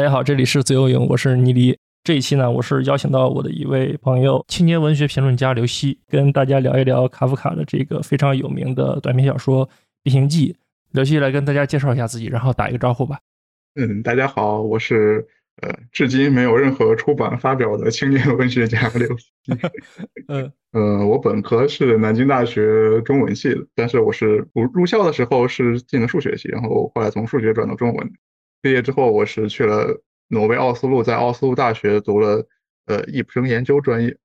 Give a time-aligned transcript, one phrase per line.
[0.00, 1.76] 大家好，这里是自由影，我是倪黎。
[2.02, 9.66] 这一期呢，我是邀请到我的一位朋友，青年文学评论家刘希，跟大家聊一聊卡夫卡的这个非常有名的短篇小说
[10.02, 10.52] 《变形记》。
[10.92, 13.18] 刘希来跟大家介绍一下自己，然后打一个招呼吧。
[13.74, 15.28] 嗯，大家好，我是
[15.60, 19.26] 呃，至今没有任何出版发表的青年文学家刘希。
[20.28, 28.10] 嗯， 呃，我本科是南京大学中文系的，但是我是入入校的时候是进了数学系，然后后来从数学转到中文。
[28.62, 32.46] 毕业之后，我是去了挪威奥斯陆，在奥斯陆大学读了
[32.86, 34.16] 呃易卜生研究专业，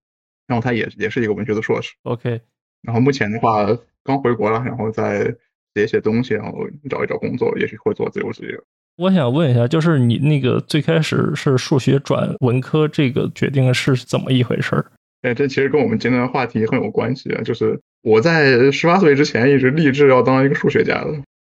[0.47, 1.93] 然后他也也是一个文学的硕士。
[2.03, 2.41] OK，
[2.81, 3.65] 然后目前的话
[4.03, 5.35] 刚回国了，然后在
[5.73, 8.59] 写写东西，然后找一找工作，也许会做自由职业。
[8.97, 14.85] 我想问一下，就是你那个最开始是数学转文科这个决定是怎么一回事儿？
[15.21, 17.41] 哎，这其实跟我们今天的话题很有关系啊。
[17.41, 21.13] 就是我在十八岁之前一直立志要当一个数学家的。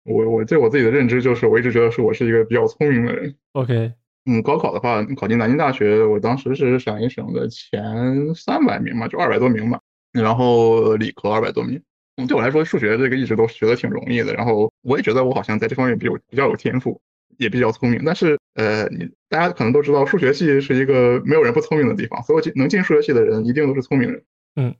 [0.08, 3.36] 我我对我自己的认知就是，我一直觉得是我是一个比较聪明的人。
[3.52, 3.92] OK，
[4.26, 9.80] 嗯，高考的话，考进南京大学，我当时是陕西省的前三百名嘛，就二百多名嘛。
[10.14, 11.82] 然后理科二百多名。
[12.16, 14.34] 嗯，对我来说，数学这个一直都学的挺容易的。
[14.34, 17.00] 然后我也觉得我好像在这方面比较比较有天赋，
[17.38, 18.02] 也比较聪明。
[18.06, 24.24] 但是，呃，你大家可能都知道，数学系是一个没有人不聪明的地方，所有进能进数学系的人一定都是聪明人。
[24.56, 24.74] 嗯，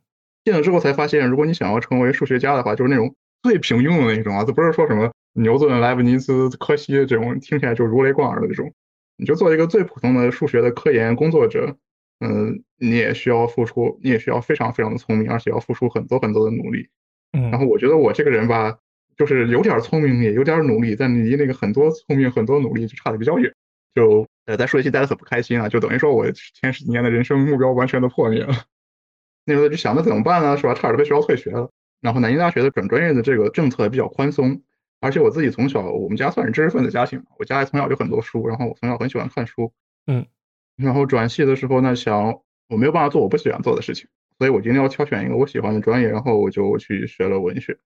[0.46, 5.12] 进了之后才发现，如果你想要成为数学家的话，就是那种最平庸的那种啊，这不是说什么。
[5.34, 8.74] 牛顿、莱布尼兹、柯西这种听起来就如雷贯耳的这种，
[9.18, 11.78] 你就做一个最普通的数学的科研工作者，
[12.20, 16.90] 嗯，你也需要付出，你也需要非常非常的聪明，而且要付出很多很多的努力。
[17.34, 18.80] 嗯，然后我觉得我这个人吧，
[19.16, 23.54] 就是有点聪明，也有点努力，但离那个很多聪明、很多努力就差的比较远。
[23.94, 28.54] 就呃，在数学系待的很不开心啊，就等于说我前十几年的人生目标完全的破灭了。
[29.46, 30.58] 那时候就想着怎么办呢？
[30.58, 30.74] 是吧？
[30.74, 31.70] 差点被学校退学了。
[32.02, 34.62] 然后南京大学的转专业的这个政策比较宽松。
[35.00, 39.72] 而且我自己从小，我们家算是知识分子家庭，我家里从小就很多书，然后我从小很喜欢看书，
[40.08, 40.26] 嗯，
[40.76, 44.08] 然后转系的时候呢，想我没有办法做我不喜欢做的事情，
[44.40, 47.78] 所以我今天要挑选一个我喜欢的专业，然后我就去学了文学，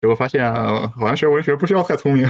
[0.00, 2.26] 结果发现好像学文学不需要太聪明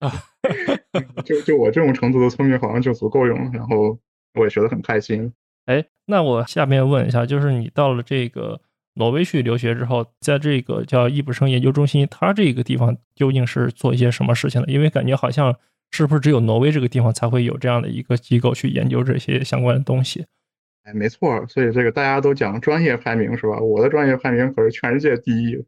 [0.00, 0.10] 啊，
[1.26, 3.98] 就就我这种程度的聪明好像就足够用了，然后
[4.32, 5.30] 我也学得很开心。
[5.66, 8.62] 哎，那我下面问一下，就是你到了这个。
[8.98, 14.72] 挪威去留学之后，在这个叫易卜生研究中心，它这个地方究竟是做一些什么事情的？
[14.72, 15.54] 因为感觉好像
[15.92, 20.26] 是不是只有挪威这个地方才会有这样的一个机构去研究这些相关的东西？
[20.82, 23.60] 哎，没错，所以这个大家都讲专业排名是吧？
[23.60, 25.64] 我的专业排名可是全世界第一，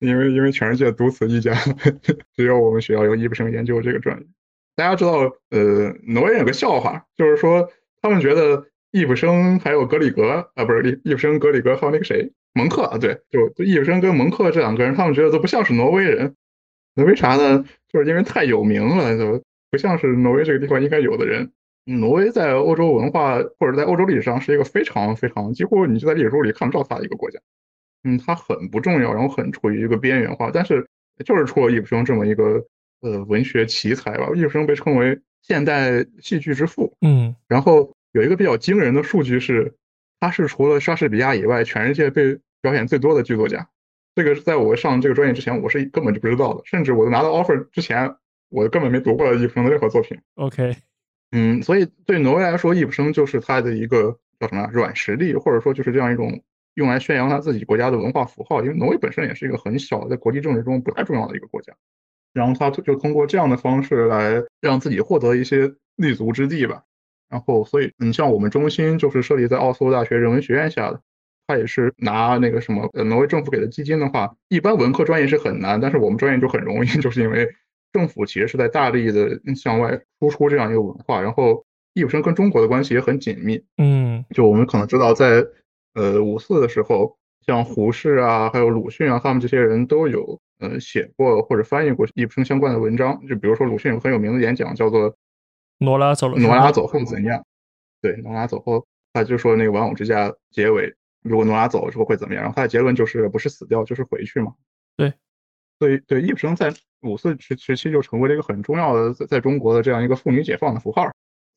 [0.00, 1.54] 因为因为全世界独此一家，
[2.36, 4.26] 只有我们学校有易卜生研究这个专业。
[4.76, 5.12] 大家知道，
[5.48, 7.66] 呃，挪威有个笑话，就是说
[8.02, 8.66] 他们觉得。
[8.94, 16.36] 易卜生还有格里格啊，不是易易卜生、格里格还有那个谁蒙克啊，对，就就易卜生跟蒙克这两个人，他们觉得都不像是挪威人。
[16.94, 17.64] 那为啥呢？
[17.92, 21.50] 就是因为太有名了，就不像是挪威这个地方应该有的人。
[21.86, 27.40] 挪威在欧洲文化或者在欧洲历史上是一个非常非常几乎你就在历史书里看不到它的一个国家。
[28.04, 30.52] 嗯，它很不重要，然后很处于一个边缘化。
[30.54, 30.86] 但是
[31.24, 32.64] 就是出了易卜生这么一个
[33.00, 36.96] 呃文学奇才吧，易卜生被称为现代戏剧之父。
[37.00, 37.92] 嗯，然后。
[38.14, 39.74] 有一个比较惊人的数据是，
[40.20, 43.68] 他是除了莎士比亚以外，全世界被表演最多的剧作家。
[44.14, 46.62] 这个是在我上这个专业之前，我是根本就不知道的。
[46.64, 48.14] 甚至我拿到 offer 之前，
[48.50, 50.16] 我根本没读过易卜生的任何作品。
[50.36, 50.76] OK，
[51.32, 56.40] 嗯，所以对挪威来说，易卜生就是他的一个叫什么软实力，或者说就是这样一种
[56.74, 58.62] 用来宣扬他自己国家的文化符号。
[58.62, 61.72] 因为挪威本身也是一个很小，在国际政治中不太重要的一个国家。
[62.32, 66.84] 然后他就通过这样的方式来让自己获得一些立足之地吧。
[67.30, 71.00] 然后，所以你像我们中心就是设立在奥斯陆大学人文学院下的，
[71.46, 77.48] 它也是拿那个什么，呃，挪威政府给的基金的话，一般文科专业是很难，但是我们专业就很容易， 就是因为
[77.92, 81.64] 政府其实是在大力的向外输出这样一个文化，然后
[81.94, 85.44] 易普生跟中国的关系也很紧密，嗯，就我们可能知道，在
[85.94, 95.16] 呃五四的时候，像胡适啊，还有鲁迅啊，他们这些人都有呃写过或者翻译过易普生相关的文章，就比如说鲁迅有很有名的演讲叫做。
[95.84, 97.44] 诺拉走了，诺拉走后怎样？
[98.00, 102.42] 对，挪拉走后，他就说那个玩偶之家结尾，如果挪拉走了之后会怎么样？
[102.42, 104.52] 然后他的结论就是不是死掉就是回去嘛。
[104.96, 105.12] 对，
[105.78, 106.72] 所以对易卜生在
[107.02, 111.10] 五四时时期就成为了一个很重要的在在中国的这样一个妇女解放的符号。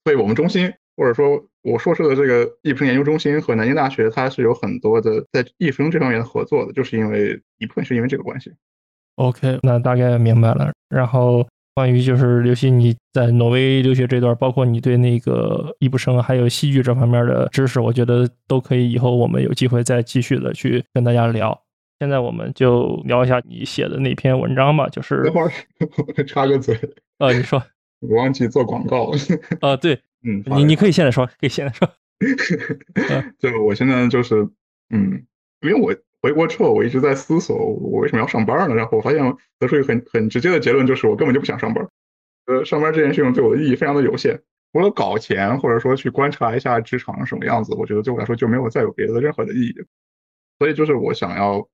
[0.06, 8.54] 所以我们中心或者说我硕士的这个易卜生研究中心和南京大学，它是有很多的在易卜生这方面的合作的，就是因为一部分是因为这个关系。
[9.16, 10.72] OK，那大概明白了。
[10.88, 11.46] 然后。
[11.78, 21.56] 关于就是刘希你在挪威留学这段，包括你对那个易卜生还有戏剧这方面的知识，我觉得都可以以后我们有机会再继续的去跟大家聊。
[22.00, 26.76] 现在我们就聊一下你写的那篇文章吧，就是等会儿插个嘴，
[27.20, 27.64] 呃，你说
[28.00, 29.18] 我忘记做广告了。
[29.62, 29.94] 啊， 对，
[30.24, 31.88] 嗯，你你可以现在说，可以现在说。
[33.38, 34.50] 就我现在就是，
[34.90, 35.24] 嗯，
[35.62, 35.96] 因为我
[36.28, 38.76] 回国之后，我一直在思索我为什么要上班呢？
[38.76, 39.24] 然后我发现
[39.60, 41.88] 得出一个很很直接的结论，就是我根本就不想上班。
[42.48, 44.42] 呃，上班这件事情对我的意义非常的有限，
[44.74, 49.74] 除了搞钱或者说去观察一下职场什么样子，我觉得对我来说就没有再有别的任何的意义。
[50.60, 51.66] 所以就是我想要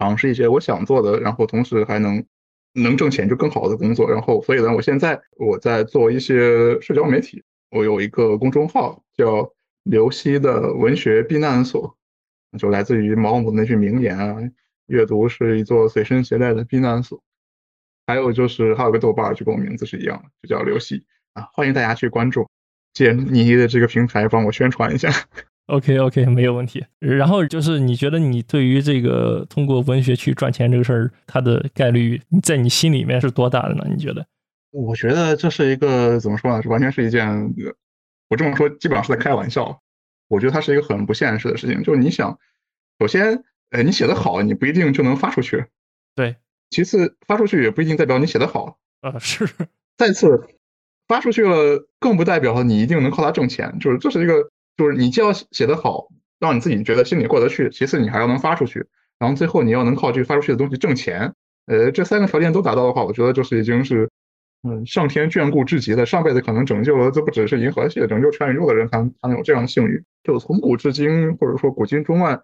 [0.00, 2.24] 尝试一些我想做的，然后同时还能
[2.72, 4.10] 能挣钱就更好的工作。
[4.10, 9.52] 然后所以呢，我现在我在做一些社交媒体，我有一个公众号叫。
[9.88, 11.96] 刘希的文学避难所，
[12.56, 14.36] 就来自于毛姆那句名言啊
[14.86, 17.22] ：“阅读是一座随身携带的避难所。”
[18.06, 21.04] 还有就是还有个豆瓣，就跟我名字是一样的，就叫刘喜
[21.34, 22.46] 啊，欢迎大家去关注，
[22.92, 25.10] 借你的这个平台帮我宣传一下。
[25.66, 26.84] OK OK，没有问题。
[27.00, 33.84] 然后就是你觉得你对于这个通过文学去赚钱这个事儿，它的概率在你心里面是多大的呢？
[33.90, 34.24] 你觉得？
[34.70, 36.62] 我觉得这是一个怎么说呢？
[36.62, 37.52] 是完全是一件。
[38.28, 39.80] 我这么说基本上是在开玩笑，
[40.28, 41.82] 我觉得它是一个很不现实的事情。
[41.82, 42.38] 就是你想，
[42.98, 45.66] 首先，呃，你写的好，你不一定就能发出去。
[46.14, 46.36] 对。
[46.70, 48.78] 其次，发出去也不一定代表你写的好。
[49.00, 49.48] 啊，是。
[49.96, 50.48] 再次，
[51.06, 53.78] 发出去了，更不代表你一定能靠它挣钱。
[53.78, 56.08] 就是这是一个，就是你既要写得好，
[56.40, 58.80] 让你自己觉得心里过得去；其次，你还要能发出去；
[59.18, 61.32] 然后最后，你要能靠这个发出去的东西挣钱。
[61.66, 64.10] 呃，这三个条件都达到的话，我觉得就是已经是。
[64.68, 70.02] 嗯，上天眷顾至极的，上辈子可能拯救了，这不只是银河系，拯救全宇宙的人，才才能有这样的幸运。
[70.24, 72.40] 就从古至今，或者说古今中外，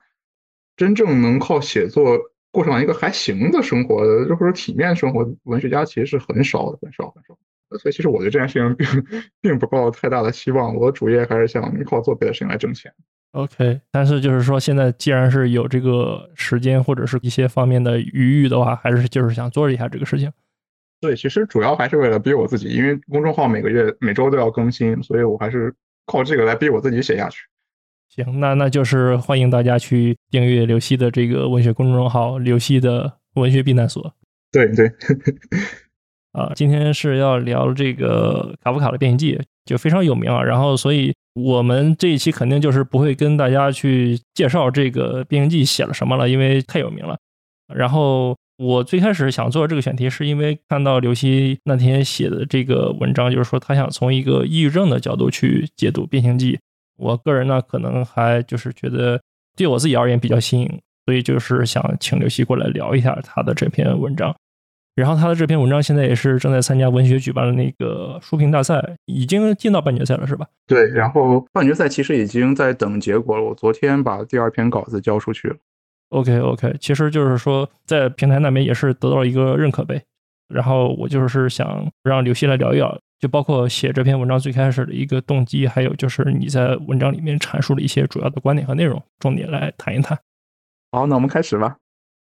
[0.76, 2.16] 真正能靠写作
[2.52, 7.36] 过上一个还行的生活的，或者体面生活，文学家其实是很少的，很少很少。
[7.78, 8.86] 所以，其实我对这件事情并
[9.40, 10.76] 并不抱太大的希望。
[10.76, 12.92] 我主业还是想靠做别的事情来挣钱。
[13.32, 20.30] OK，但是就是说，现在既然是有这个时间或者是一些方面的余裕的话，还是就是想做一下这个事情。
[21.02, 25.74] 对，其实主要还是为了逼我自己，因为公众号每个月、每周都要更新，所以我还是
[26.06, 27.40] 靠这个来逼我自己写下去。
[28.08, 34.14] 行，那那就是欢迎大家去订阅刘希的这个文学公众号“刘希的文学避难所”。
[34.52, 34.86] 对对，
[36.30, 40.40] 啊，今天是要聊这个卡夫卡的《变形记》，就非常有名啊。
[40.40, 47.18] 然后，所以我们这一期肯定就是不会跟大家去介绍这个《变形记》写了什么了，因为太有名了。
[47.74, 48.36] 然后。
[48.62, 56.52] 我最开始想做这个选题，是因为看到刘希那天写的这个文章，就是说他想从一个抑郁症的角度去解读《变形记》。
[56.96, 59.20] 我个人呢，可能还就是觉得
[59.56, 64.32] 对我自己而言比较新颖，所以就是想请刘希过来聊一下他的这篇文章。
[64.94, 70.46] 然后他的这篇文章现在也是正在参加文学举办的那个书评大赛，已经进到半决赛了，是吧？
[70.68, 73.42] 对，然后半决赛其实已经在等结果了。
[73.42, 75.56] 我昨天把第二篇稿子交出去了。
[76.12, 80.02] OK OK，其实就是说，在平台那边也是得到了一个认可呗。
[80.48, 90.18] 然后我就是想让刘希来聊一聊，就包括写这篇文章最开始的一个动机，还有就是你在文章里面阐述的一些主要的观点和内容，重点来谈一谈。
[90.90, 91.78] 好，那我们开始吧。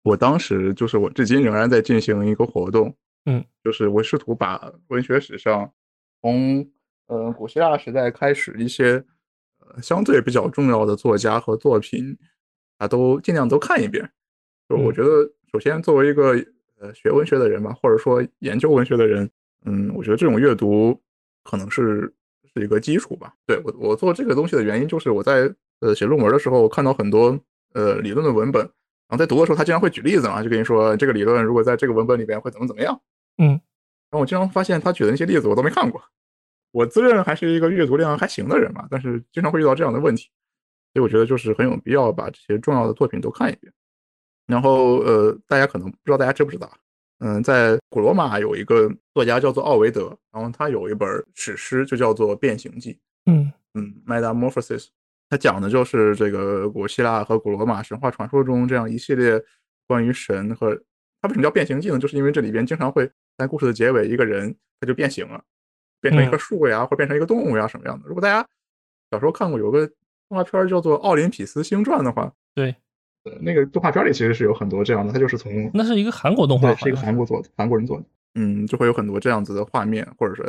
[0.03, 2.95] 我当时就是我至今仍然在进行一个活动，
[3.25, 5.73] 嗯，就是我试图把文学史上
[6.21, 6.69] 从
[7.07, 9.03] 呃古希腊时代开始一些
[9.61, 12.15] 呃相对比较重要的作家和作品。
[12.82, 14.11] 啊，都尽量都看一遍。
[14.69, 15.08] 就我觉得，
[15.52, 16.34] 首先作为一个
[16.81, 19.31] 呃学文学的人吧，或者说研究文学的人，
[19.64, 21.00] 嗯，我觉得这种阅读
[21.44, 22.12] 可能是
[22.52, 23.32] 是一个基础吧。
[23.46, 25.48] 对我，我做这个东西的原因就是我在
[25.79, 27.39] 呃写论文的时候看到很多
[27.72, 33.01] 呃理论的文本，然后在读的时候他经常会举例子嘛，就跟你说这个理论如果在这个文本里边会怎么怎么样。
[33.39, 33.51] 嗯，
[34.10, 36.03] 然后我经常发现他举的那些例子我都没看过。
[36.72, 40.31] 我自认还是一个阅读量还行的人嘛，但是经常会遇到这样的问题。
[40.93, 43.72] 所以我觉得就是很有必要把这些重要的作品都看一遍。
[44.46, 46.70] 然后呃，大家可能不知道，大家知不知道？
[47.20, 52.93] 嗯，在古罗马有一个作家叫做奥维德，然后他有一本史诗就叫做《变形记》。
[53.27, 54.89] 嗯嗯，Metamorphosis，
[55.31, 59.43] 他讲的就是这个古希腊和古罗马神话传说中这样一系列
[59.87, 60.75] 关于神和
[61.20, 61.99] 他为什么叫变形记呢？
[61.99, 63.08] 就是因为这里边经常会
[63.39, 65.43] 在故事的结尾，一个人他就变形了，
[66.01, 68.08] 变成一棵树呀，或者变成一个动物呀什么样的。
[68.08, 68.46] 如果大家
[69.13, 69.91] 小时候看过有个。
[70.32, 72.74] 动画片叫做《奥林匹斯星传》的话，对，
[73.24, 78.05] 呃，那个动画片里其实是有很多这样的，它就是从那是一个韩国动画，是一个韩国做的，韩国人做的，
[78.36, 80.43] 嗯，就会有很多这样子的画面，或者是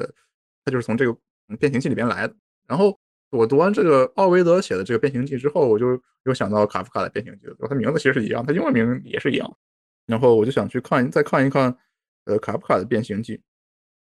[0.63, 1.13] 它就是从这个
[1.59, 2.33] 变形记里边来的。
[2.65, 2.97] 然后
[3.29, 9.57] 我读完这个奥维德写的这个变形记之后，我就又想到卡夫卡的变形记，它名字其实是一样，它英文名也是一样。
[10.05, 11.75] 然后我就想去看，再看一看，
[12.23, 13.41] 呃，卡夫卡的变形记。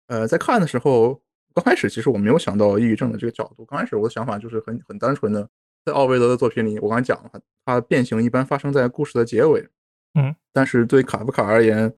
[0.06, 1.20] 呃，在看的时候，
[1.54, 5.46] 刚开始其实我没有想到抑郁症的这个角度，刚开始我的想法就是很很单纯的。
[5.88, 7.30] 在奥维德的作品里，我刚才讲了，
[7.64, 9.66] 他变形一般发生在故事的结尾，
[10.14, 11.90] 嗯，但是对卡夫卡而言，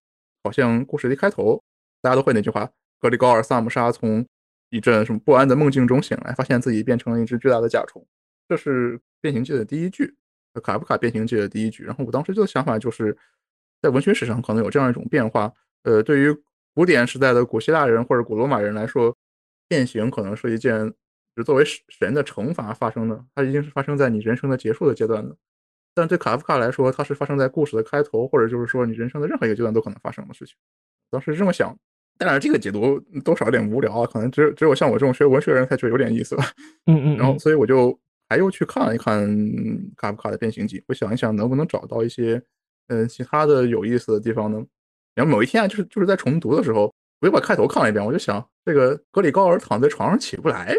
[0.44, 1.60] 好像故事的一开头，
[2.00, 2.70] 大家都会那句话，
[3.00, 4.24] 格里高尔·萨姆沙从
[4.70, 8.06] 一阵什么不安的梦境中醒来，发现自己变成了一只巨大的甲虫。
[8.48, 10.14] 这是《变形记》的第一句，
[10.62, 11.82] 卡夫卡《变形记》的第一句。
[11.82, 13.16] 然后我当时就想法就是，
[13.82, 15.52] 在文学史上可能有这样一种变化。
[15.82, 16.32] 呃，对于
[16.74, 19.16] 古典时代的古希腊人或者古罗马人来说，
[19.66, 20.94] 变形可能是一件
[21.36, 25.36] 就作为神的惩罚发生的，它一定是发生在你人生的结束的阶段的。
[25.94, 30.54] 但对卡夫卡来说，它是发生在故事的开头，或者就是说你人生的任何一个阶段都可能发生的事情。
[31.10, 31.76] 当时这么想，
[32.16, 36.44] 当然这个解读多少有点无聊啊，可能只有只有像我这种学文学人才觉得有点意思吧。
[36.86, 37.16] 嗯嗯。
[37.16, 39.26] 然后，所以我就还又去看了一看
[39.96, 42.40] 卡夫卡的《变形记》，我想一想能不能找到一些
[42.88, 44.64] 嗯其他的有意思的地方呢？
[45.14, 50.72] 然后某一天啊，就是就是在重读的时候，我又把开头看了一遍，我就想这个格里高尔躺在床上起不来。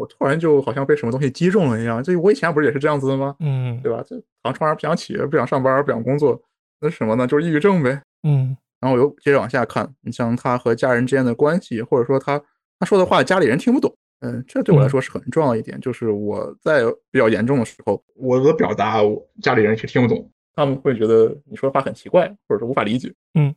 [0.00, 3.36] 我突然就好像被什么东西击中了一样，就我以前不是也是这样子的吗？
[3.40, 4.02] 嗯，对吧？
[4.04, 6.40] 就躺床上不想起，不想上班，不想工作，
[6.80, 7.26] 那什么呢？
[7.26, 8.00] 就是抑郁症呗。
[8.22, 12.40] 嗯，然后我又接着往下看，你像他和家人之间的关系，或者说他
[12.78, 13.94] 他说的话，家里人听不懂。
[14.20, 23.12] 嗯，这对我来说是很重要一点，就是我在比较严重的时候，我的表达，我家里人却听不懂，他们会觉得你说的话很奇怪，或者说无法理解。
[23.34, 23.54] 嗯，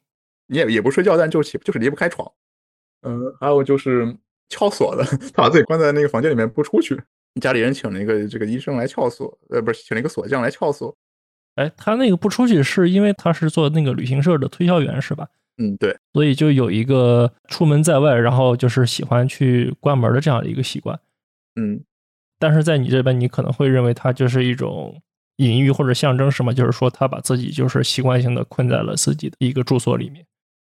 [0.48, 2.30] 你也也不睡觉，但就起就是离不开床。
[3.04, 4.14] 嗯，还有就是。
[4.54, 7.02] 撬锁的，他 把自己关在那个房间里面不出去。
[7.42, 10.96] 家里人请了一个这个医生来撬锁，呃，不是请了一个锁匠来撬锁。
[11.56, 15.28] 哎，他那个不出去是因为他是做那个旅行社的推销员，是吧？
[15.58, 15.98] 嗯，对。
[16.14, 21.00] 所以就有一个出门在外，然后就是喜欢去关门的这样的一个习惯。
[21.56, 21.84] 嗯，
[22.40, 25.02] 但是在你这边，你可能会认为他就是一种
[25.38, 26.54] 隐喻或者象征，什么？
[26.54, 30.26] 就是说他把自己就是习惯性的困在了自己的一个住所里面。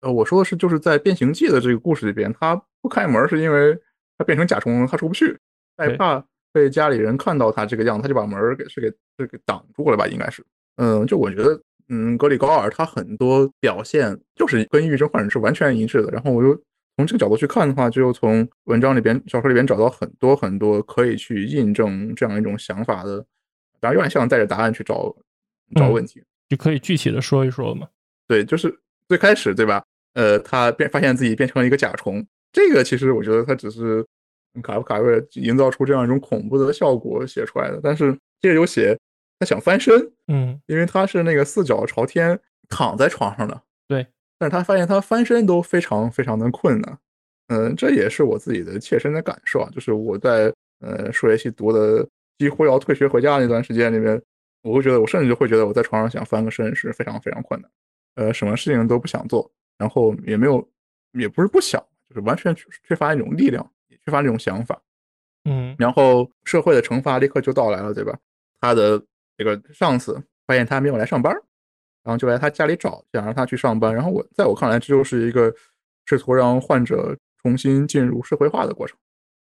[0.05, 2.61] 呃，我说的是就是在《变形记》的这个故事里边，他。
[2.85, 3.75] 不开门是因为
[4.15, 5.35] 他变成甲虫，他出不去，
[5.75, 10.05] 害怕被家里人看到他这个样，他就把门给是给是给挡住了吧？
[10.05, 10.45] 应该是，
[10.75, 11.59] 嗯，就我觉得，
[11.89, 16.11] 嗯，格里高尔他很多表现就是跟抑郁症患者是完全一致的。
[16.11, 16.53] 然后我又
[16.95, 23.25] 从这个角度去看的话，就从文章里边、小说里边找到很多很多可以去印证这样一种想法的，
[23.79, 25.11] 当然有点像带着答案去找
[25.73, 27.87] 找问题，就可以具体的说一说吗？
[28.27, 29.83] 对，就是最开始对吧？
[30.15, 32.25] 呃，他变发现自己变成了一个甲虫。
[32.51, 34.05] 这个其实我觉得他只是
[34.63, 38.97] 卡夫卡为了营造出这样一种恐怖的效果写出来的，但是接着有写
[39.37, 39.93] 他想翻身，
[40.27, 44.07] 嗯，因为他是那个四脚朝天躺在床上的，对，
[44.39, 46.97] 但是他发现他翻身都非常非常的困难，
[47.49, 52.07] 嗯，这也是我自己的切身的感受啊，就是我在呃数学系读的
[52.37, 54.21] 几乎要退学回家那段时间里面，
[54.63, 57.69] 我会觉得我甚至就会觉得我在床上想翻个身是非常非常困难，
[58.15, 60.67] 呃，什么事情都不想做，然后也没有
[61.13, 61.83] 也不是不想。
[62.07, 62.55] 就是完全
[62.87, 64.79] 缺乏一种力量，也缺乏那种想法，
[65.45, 68.15] 嗯，然后社会的惩罚立刻就到来了，对吧？
[68.61, 69.03] 他的
[69.35, 71.33] 这个上司发现他没有来上班，
[72.03, 73.93] 然后就来他家里找，想让他去上班。
[73.93, 75.51] 然后我在我看来，这就是一个
[76.05, 78.95] 试图让患者重新进入社会化的过程。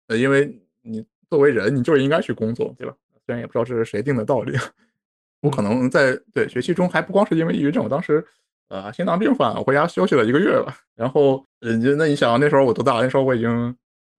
[0.07, 2.95] 呃，因为你作为人，你就是应该去工作，对吧？
[3.27, 4.57] 虽然也不知道这是谁定的道理，
[5.41, 8.25] 我可能在对学习中还不光是因为抑郁症，我当时。
[8.69, 10.77] 呃，心脏病犯，我回家休息了一个月吧。
[10.95, 13.01] 然后，呃，那你想，那时候我多大？
[13.01, 13.75] 那时候我已经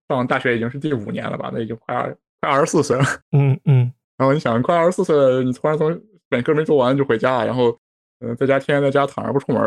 [0.09, 1.49] 上大学，已经是第五年了吧？
[1.53, 3.03] 那已经快二快二十四岁了。
[3.31, 3.91] 嗯嗯。
[4.17, 7.79] 然后你想，快二十四岁了，你突然从本科没做完就回家，然后，
[8.19, 9.61] 嗯，在家天天在家躺着不出门。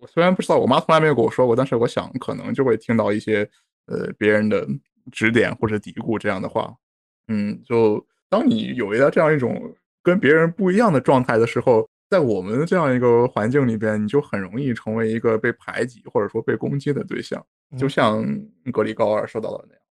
[0.00, 3.48] 我虽然不知道，我妈从来没有跟我说过，但是我想可能就会听到一些
[3.86, 4.66] 呃别人的
[5.12, 6.74] 指点或者嘀咕这样的话。
[7.28, 9.72] 嗯，就当你有了这样一种
[10.02, 11.88] 跟别人不一样的状态的时候。
[12.14, 17.44] 在我们这样一个环境里边，你就很容易成为一个被排挤或者说被攻击的对象，
[17.76, 18.24] 就像
[18.72, 19.82] 格里高尔说到的那样。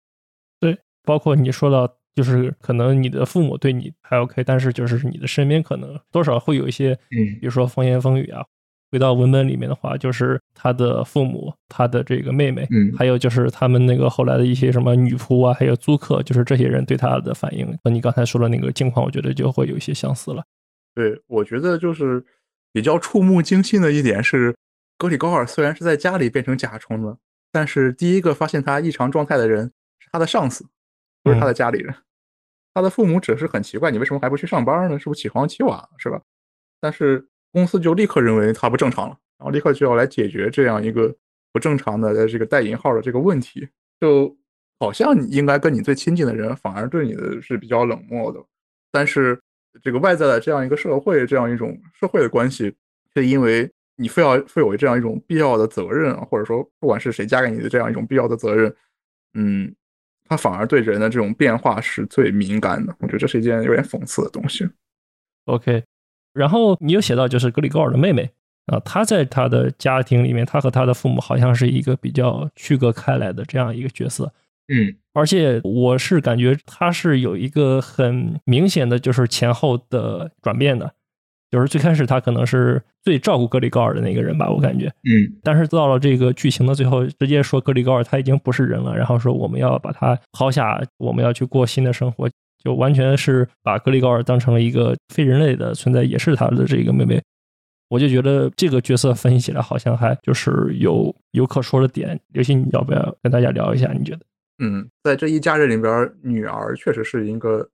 [0.62, 8.42] 对，包括你说到，就是可能你的父母对你还 OK，但是就是你的身边可能多少会有一些，嗯，比如说风言风语啊。
[8.89, 20.44] 回到文本里面的话，就是他的父母、他的这个妹妹，嗯，还有就是他们那个后来的一些什么女仆啊，还有租客，就是这些人对他的反应，和你刚才说的那个境况，我觉得就会有一些相似了。
[20.96, 22.24] 对，我觉得就是
[22.72, 24.56] 比较触目惊心的一点是，
[24.98, 27.18] 格里高尔虽然是在家里变成甲虫了，
[27.52, 30.64] 但是第一个发现他异常状态的人是他的上司，
[31.24, 31.94] 不是他的家里人。
[32.76, 35.00] 他的父母只是很奇怪，你为什么还不去上班呢？
[35.00, 36.22] 是不是起床起晚了，是吧？
[36.80, 41.16] 但是公司就立刻认为他不正常了，然后立刻就要来解决这样一个
[41.52, 43.68] 不正常的这个带引号的这个问题，
[44.00, 44.36] 就
[44.80, 48.40] 好像你应该跟你最亲近的人反而对你的是比较冷漠的，
[48.92, 49.42] 但是。
[49.82, 52.74] 这个外在的这样一个社会，这样一种社会的关系，
[53.15, 58.74] 是因为你非要负有这样一种必要的责任啊，或者说不管是谁加给你的这样一种必要的责任，
[59.34, 59.74] 嗯，
[60.27, 62.96] 他反而对人的这种变化是最敏感的。
[63.00, 64.68] 我觉得这是一件有点讽刺的东西。
[65.46, 65.84] OK，
[66.34, 68.32] 然后你有写到就是格里高尔的妹妹，
[68.68, 74.32] 啊，他在他的家庭里面，他和他的父母好像是一个比较区隔开来的这样一个角色。
[74.67, 80.93] 嗯，而且我是感觉他是有一个很明显的就是前后的转变的，
[81.51, 84.88] 就是最开始他可能是最照顾格里高尔的那个人吧，我感觉。
[85.03, 92.29] 嗯，但是到了这个剧情的最后，直接说格里高尔他已经不是人了，然后说我们要把他抛下，我们要去过新的生活，
[92.63, 97.22] 就完全是把格里高尔当成了一个非人类的存在，也是他的这个妹妹。
[97.89, 102.20] 我就觉得这个角色分析起来好像还就是有有可说的点。
[102.32, 103.91] 刘鑫，你要不要跟大家聊一下？
[103.93, 104.22] 你觉得？
[104.60, 107.69] 嗯，在这一家人里边，女儿确实是一个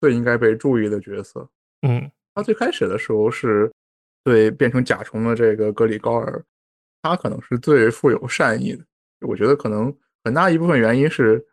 [0.00, 1.48] 最应该被注意的角色。
[1.82, 3.70] 嗯，她最开始的时候是
[4.24, 6.44] 对变成甲虫的这个格里高尔，
[7.02, 8.84] 她可能是最富有善意的。
[9.26, 9.94] 我觉得可能
[10.24, 11.44] 很大一部分原因是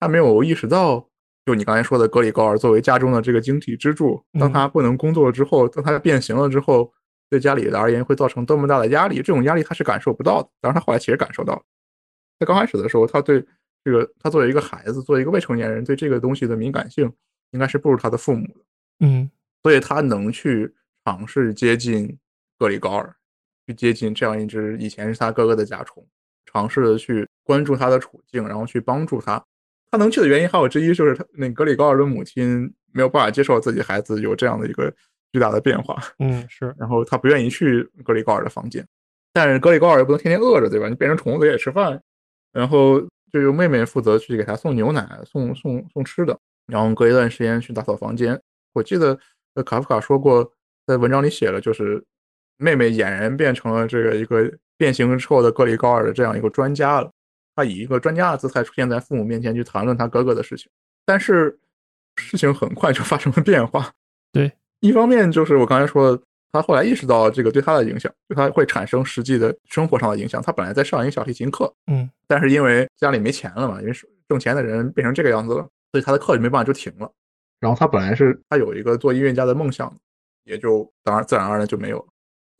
[0.00, 1.08] 她没有意识到，
[1.44, 6.92] 就你刚才说的格里高尔作为家中的这个经济支柱，当他不能工作之后，当他变形了之后。
[7.28, 9.16] 对家里的而言会造成多么大的压力？
[9.16, 10.48] 这种压力他是感受不到的。
[10.60, 11.62] 当然，他后来其实感受到了。
[12.38, 13.44] 在刚开始的时候，他对
[13.86, 17.08] 这个，他作为一个孩子，作为一个未成年人，对这个东西的敏感性
[17.52, 18.60] 应该是不如他的父母的。
[18.98, 19.30] 嗯，
[19.62, 20.74] 所以他能去
[21.04, 22.18] 尝试接近
[22.58, 23.14] 格里高尔，
[23.66, 26.04] 去接近这样一只以前是他哥哥的甲虫，
[26.46, 29.40] 尝试的去关注他的处境，然后去帮助他。
[29.90, 34.92] 他能去的原因还有之一就是他那格里高尔的母亲没有办法接受自己孩子有这样的一个。
[35.32, 38.86] 巨大的变化，嗯是，然后他不愿意去格里高尔的房间，
[39.34, 40.88] 但是格里高尔又不能天天饿着，对吧？
[40.88, 42.00] 你变成虫子也吃饭，
[42.52, 43.02] 然后
[43.36, 48.40] 就由妹妹负责去给他送牛奶、送送送吃的，然后隔一段时间去打扫房间。
[48.72, 49.18] 我记得
[49.54, 50.50] 呃卡夫卡说过，
[50.86, 52.02] 在文章里写了，就是
[52.56, 57.10] 妹妹俨然变成了这个一个变形之后的格里高尔的这样一个专家了，
[57.54, 60.70] 他以一个专家的姿态出现在父母面前去谈论他哥哥的事情，
[61.04, 61.58] 但是
[62.16, 63.92] 事情很快就发生了变化，
[64.32, 64.50] 对。
[64.80, 66.22] 一方面就是我刚才说的，
[66.56, 70.40] 他后来意识到这个对他的影响，对他会产生实际的生活上的影响。
[70.40, 73.92] 他本来在上一个小提琴课，嗯，但是因为家里没钱了嘛，因为
[74.28, 77.10] 挣钱的人变成这个样子了，所以他的课就没办法就停了。
[77.60, 79.94] 然后他本来是他有一个做音乐家的梦想，
[80.44, 82.06] 也就当然自然而然就没有了。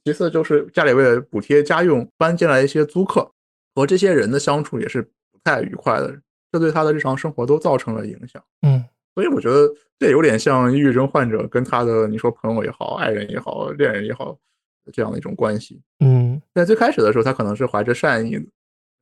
[0.04, 3.30] 其次就是家里为了补贴家用，搬进来一些租客，
[3.74, 6.16] 和这些人的相处也是不太愉快的，
[6.52, 8.42] 这对他的日常生活都造成了影响。
[8.62, 8.84] 嗯。
[9.16, 9.66] 所以我觉得
[9.98, 14.38] 这有点像抑郁症患者跟他的你说朋友也好、爱人也好、恋人也好
[14.92, 15.80] 这样的一种关系。
[16.00, 18.44] 嗯，在最开始的时候，他可能是怀着善意的，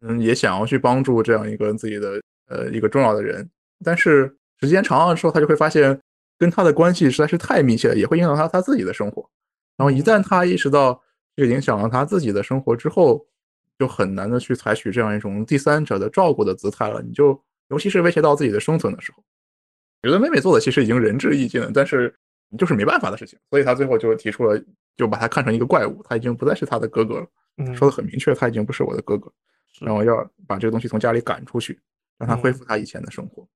[0.02, 3.50] 嗯，也想要去帮助这样一个自己的呃一个重要的人。
[3.84, 6.00] 但是时间长了之后，他就会发现
[6.38, 9.28] 跟他的关系实在是太密切了，也会影响他他自己的生活。
[9.76, 11.02] 然后一旦他意识到
[11.34, 13.26] 这个影响了他自己的生活之后，
[13.80, 17.02] 就很难的去采取这样一种第三者的照顾的姿态了。
[17.02, 17.36] 你就
[17.70, 19.20] 尤其是威胁到自己的生存的时候。
[20.04, 22.14] 觉得妹妹做的其实已经仁至义尽了，但是
[22.58, 24.62] 就是没办法的事情，所以他最后就提出了，
[24.96, 27.26] 就把他看成一个怪物，他已经不再是他的哥哥了。
[27.74, 29.32] 说的很明确，他已经不是我的哥哥，
[29.80, 31.78] 然后要把这个东西从家里赶出去，
[32.18, 33.46] 让他恢复他以前的生活。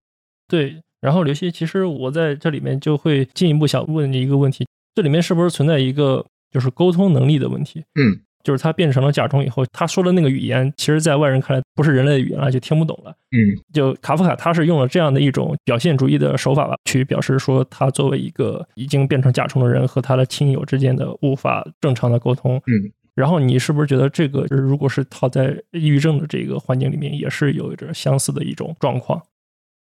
[0.47, 7.85] 对，然后刘希，其实我在这里面就会进一步想问你一个问题：这里面是不是存在一个就是沟通能力的问题？
[7.95, 8.21] 嗯。
[8.45, 13.15] 就是他变成了甲虫以后，他说的那个语言，其实在外人看来不是人类的语言了，就听不懂了。
[13.33, 13.39] 嗯，
[13.73, 22.57] 就卡夫卡他是用了这样的一种表现主义的手法吧，去表示说他作为一个已经变成甲虫的人和他的亲友之间的无法正常的沟通。
[22.67, 29.21] 嗯，然后你是不是觉得这个如果是套在抑郁症的这个环境里面，也是有着相似的一种状况？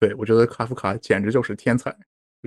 [0.00, 1.94] 对，我觉得卡夫卡简直就是天才，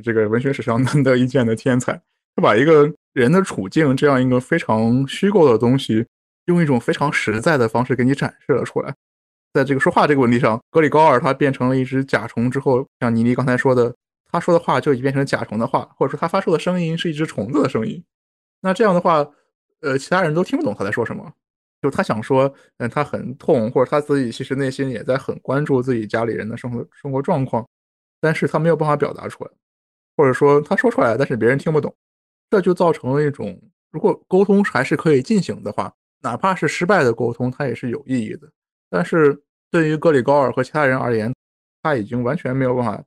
[0.03, 2.01] 这个文学史上难得一见的天才。
[2.36, 6.06] 他把一个人的处境这样一个非常虚构的东西，
[6.46, 8.96] 用一种非常实在的方式给你展示了出来。
[9.54, 13.94] 在这个说话这个问题上，格里高尔他变成了一只甲虫之后，像妮妮刚才说的，
[14.32, 18.02] 他说的话就已变成甲虫的话，或者说他发出的声音是一只虫子的声音。
[18.62, 19.28] 那这样的话，
[19.82, 21.34] 呃，其他人都听不懂他在说什么。
[21.82, 27.67] 就他想说，嗯，他很痛，或者他自己其实内心也在很关注自己家里人的生活生活状况，
[28.22, 29.52] 但是他没有办法表达出来，
[30.15, 31.94] 或者说他说出来，但是别人听不懂。
[32.51, 33.57] 这就造成了一种，
[33.91, 38.51] 如果沟通还是可以进行的话，哪怕是失败的沟通，它也是有意义的。
[38.89, 41.33] 但是对于格里高尔和其他人而言，
[41.81, 43.01] 他已经完全没有办法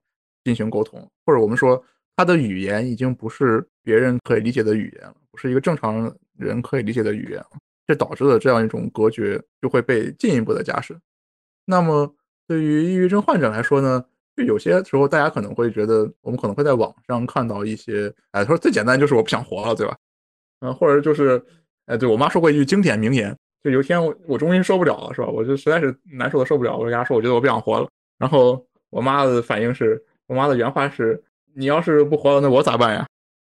[0.44, 1.84] 进行沟通，或者我们说
[2.16, 7.50] 他的语言已经不是别人可以理解的语言了，不是一个正常人可以理解的语言了。
[7.86, 10.98] 这导致了这样一种隔绝就会被进一步的加深。
[11.66, 12.16] 那么
[12.48, 14.06] 对于抑郁症患者来说呢？
[14.36, 19.96] 就有些时候，大家可能会觉得，我们可能会在网上看到一些，哎，他说最简单就是我不想活了，对吧？
[20.60, 21.42] 嗯，或者就是，
[21.86, 25.28] 哎，对我妈说过一句经典名言，就有一天我我终于受不了了，是吧？
[25.28, 27.88] 我就实在是难受的受不了，我跟她说，我觉得我不想活了。
[28.18, 31.22] 然后我妈的反应是，我妈的原话是，
[31.54, 33.06] 你要是不活了，那我咋办呀？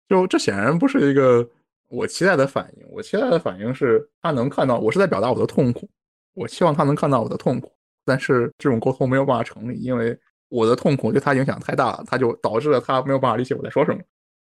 [0.08, 1.48] 就这显然不是一个
[1.88, 5.88] 我期待的反应，我期待的反应是他能看到我是在表达我的痛苦，
[6.34, 7.72] 我希望他能看到我的痛苦，
[8.04, 10.16] 但是这种沟通没有办法成立，因为
[10.56, 14.00] 我的痛苦对他影响太大了，他就导致了他没有办法理解我在说什么，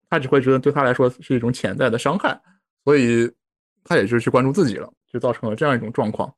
[0.10, 2.39] 他只会觉得对他来说是一种潜在的伤害，
[2.86, 3.32] 所以
[3.84, 6.32] 他也就去关注自己了，就造成了这样一种状况。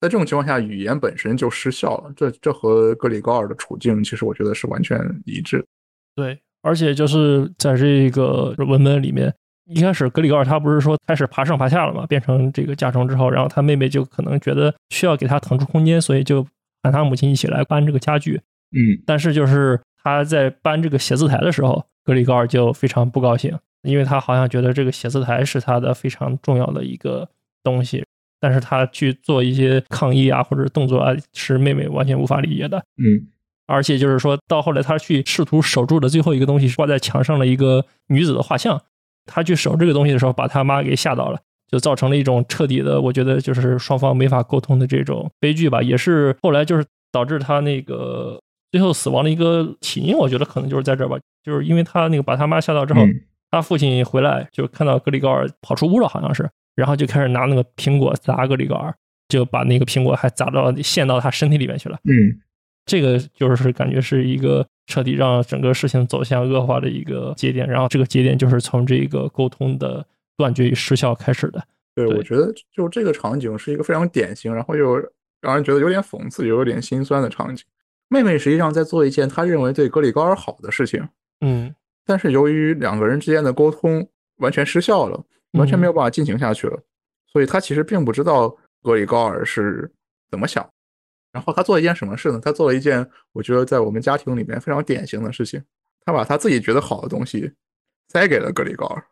[0.00, 5.64] 在这种情况下，语言本身就失效了，这这和格里高尔的处境其实我觉得是完全一致。
[6.16, 9.32] 对，而且就是在这个文本里面。
[9.66, 16.44] 一开始格里高尔他不是说开始爬上爬下了嘛，变成这个甲虫之后，然后他妹妹就可能觉得需要给他腾出空间，所以就
[16.82, 18.40] 喊他母亲一起来搬这个家具。
[18.72, 27.28] 嗯，但是就是他在搬这个写字台的时候，格里高尔就非常不高兴，因为他好像觉得这个写字台是他的非常重要的一个
[27.62, 28.04] 东西，
[28.40, 32.78] 但是他去做一些抗议啊或者动作啊，是妹妹完全无法理解的。
[32.78, 33.28] 嗯，
[33.66, 38.80] 而且就是说到后来他去试图守住的最后一个东西是挂在墙上的一个女子的画像。
[39.24, 41.38] 他去守这个东西的时候，把他妈给吓到了，
[41.70, 45.80] 就造成了一种彻底的，我觉得就是双方没法沟通的这种悲剧吧。
[45.80, 48.40] 也是后来就是导致他那个
[48.72, 53.02] 最后死亡的一个起因，我觉得可能就是在这儿吧，就是因为他那个把他妈吓到之后，
[53.52, 58.92] 他父亲回来就看到格里高尔跑出屋了，好像是，然后就开始拿那个苹果砸格里高尔，
[59.28, 61.96] 就把那个苹果还砸到陷到他身体里面去了。
[62.02, 62.40] 嗯，
[62.84, 64.66] 这个就是感觉是一个。
[64.88, 70.04] 彻底让整个事情走向恶化的一个节点，然后这个节点就是从这个沟通的
[70.36, 71.62] 断绝与失效开始的。
[71.94, 74.96] 对，我觉得就这个场景是一个非常典型，然后又
[75.40, 77.64] 让人觉得有点讽刺，又有点心酸的场景。
[78.12, 81.08] 妹妹实际上在做一件她认为对格里高尔好的事情，
[81.40, 86.78] 嗯，但是由于两个人之间的沟通完全失效了，完全没有办法进行下去了，
[87.32, 89.90] 所以她其实并不知道格里高尔是
[90.30, 90.68] 怎么想。
[91.32, 92.38] 然后他做了一件什么事呢？
[92.38, 95.64] 他做了一件我觉得在我们家庭里面非常典型的事情。
[96.04, 97.50] 他把他自己觉得好的东西
[98.08, 99.02] 塞给了格里高尔，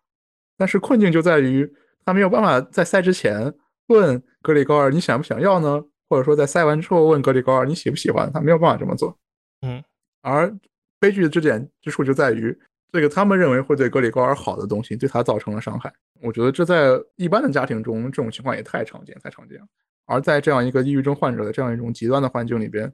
[0.58, 1.72] 但是困境就在于
[2.04, 3.54] 他没有办法在塞之前
[3.86, 5.82] 问格里高尔你想不想要呢？
[6.10, 8.28] 或者说在塞完之后问格里高尔你喜不喜欢？
[8.32, 9.16] 他没有办法这么做。
[9.62, 9.82] 嗯，
[10.22, 10.52] 而
[10.98, 12.54] 悲剧的支点之处就在于
[12.92, 15.92] 这个他们认为会对格里高尔好的东西对他造成了伤害。
[16.20, 19.66] 我觉得这在一般的家庭中这种情况也太常见，太常见了。
[20.06, 22.92] 而在这样一个抑郁症患者的这样一种极端的环境里边，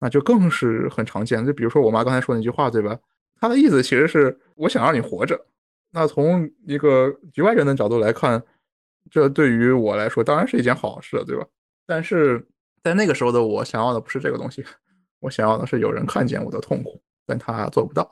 [0.00, 1.46] 那就更是很常见。
[1.46, 2.98] 就比如说我妈刚才说那句话，对吧？
[3.40, 5.40] 她的意思其实是我想让你活着。
[5.92, 8.42] 那从一个局外人的角度来看，
[9.10, 11.46] 这对于我来说当然是一件好事，对吧？
[11.88, 12.46] 但是
[12.84, 14.64] 在那个时候的我想要的不是这个东西，
[15.18, 18.08] 我想要的是有人看见我的痛苦，但他做不到，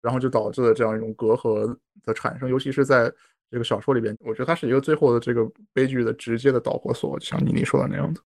[0.00, 3.12] 然后就导致了这样一种隔阂的产生，尤其是在。
[3.48, 8.20] 这个小说里边，我觉得它是一个最后的这个悲剧的直接的导火索，就像妮妮说的那样的。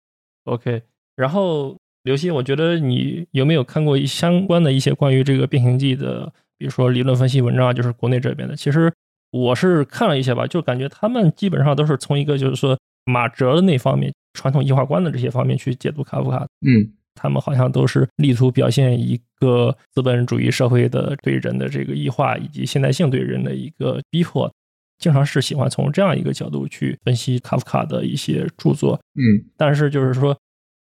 [0.44, 0.82] OK，
[1.14, 8.56] 然后刘鑫，我觉得你有没有看过相关的一些关于这个《变形记》的，比如说理论分析文章啊，就是国内这边的。
[8.56, 8.90] 其实
[9.30, 16.46] 我是看了一些吧，就感觉他们基本上都是从一个就是说马哲的那方面，传统异化观的这些方面去解读卡夫卡。
[16.66, 24.52] 嗯，他们好像都是力图表现一个资本主义社会的对人的这个异化，以及现代性对人的一个逼迫。
[24.98, 30.38] 经常是喜欢从这样一个角度去分析卡夫卡的一些著作，嗯，但是就是说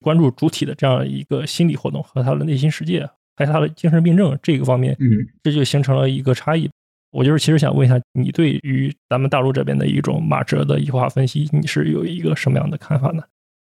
[0.02, 5.08] 关注主体的这样一个心理活动和他的内心世界，还有他的精神病症这个方面，嗯，
[5.42, 6.70] 这就形成了一个差异。
[7.12, 13.24] 我就是其实想问一下，你对于咱们大陆这边的一种马哲的异化分析，你是有一个什么样的看法呢？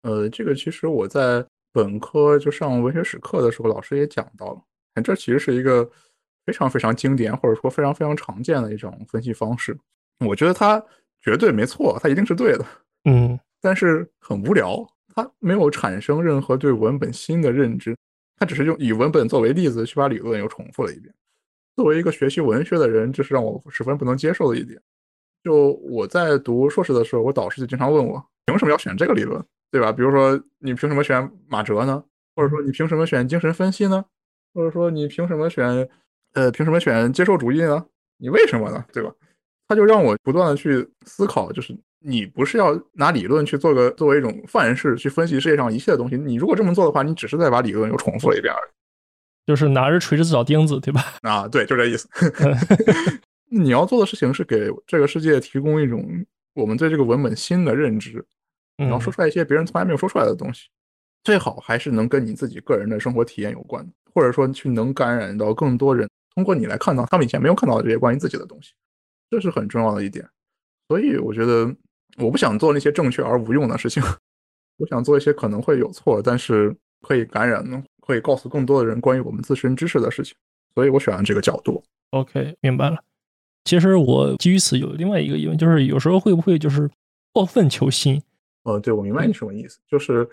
[0.04, 4.62] 呃，这个其实我在本科就上文学史课的时候，老师也讲到了，
[5.04, 5.90] 这其实是一个
[6.46, 9.78] 非常非常经典或者说非常非常常见的一种分析方式。
[10.26, 10.82] 我觉得它
[11.22, 12.66] 绝对没错，它一定是对的。
[13.04, 17.94] 嗯，但是很无聊，它没有产生任何对文本新的认知，
[18.38, 21.14] 它只是用以文本作为例子去把理论又重复了一遍。
[21.76, 24.80] 作为一个学习文学的人，这是让我十分不能接受的一点。
[25.44, 29.92] 就我在读硕士的时候，我导师就经常问我，凭什么要选这个理论，对吧？
[29.92, 32.04] 比如说，你凭什么选马哲呢？
[32.36, 34.04] 或者说，你凭什么选精神分析呢？
[34.54, 35.88] 或者说，你凭什么选，
[36.34, 37.86] 呃，凭什么选接受主义呢？
[38.18, 38.84] 你为什么呢？
[38.92, 39.14] 对吧？
[39.68, 46.16] 他就让我不断的去思考，就是你不是要拿理论去做个作为一种范式去分析世界上一切的东西。
[46.16, 48.72] 你如果这么做的话，你只是在把理论又重复了一遍而已。
[49.46, 51.04] 就是拿着锤子找钉子，对吧？
[51.24, 52.08] 啊，对，就这意思。
[53.50, 56.04] 你要做的事情是给这个世界提供一种
[56.54, 58.26] 我们对这个文本新的认知，
[58.78, 60.68] 然后说出来一些别人从来没有说出来的东西，
[61.24, 68.74] 最好还是能跟你自己个人的生活体验有关的，或者说去能感染到更多人，通过你来看到他们以前没有看到的这些关于自己的东西。
[69.30, 70.28] 这是很重要的一点，
[70.88, 71.74] 所以我觉得
[72.18, 74.02] 我不想做那些正确而无用的事情，
[74.78, 77.64] 我想做一些可能会有错，但是可以感染、
[78.06, 80.36] 可以告诉更多的人关于我们自身知识的事情。
[80.74, 81.84] 所以我选了这个角度。
[82.12, 82.98] OK，明白了。
[83.64, 86.90] 其实我基于此有另外一个疑问，就是有时候会不会就是
[87.34, 88.22] 过分求新？
[88.64, 90.28] 呃，对，我明白你什么意思，就是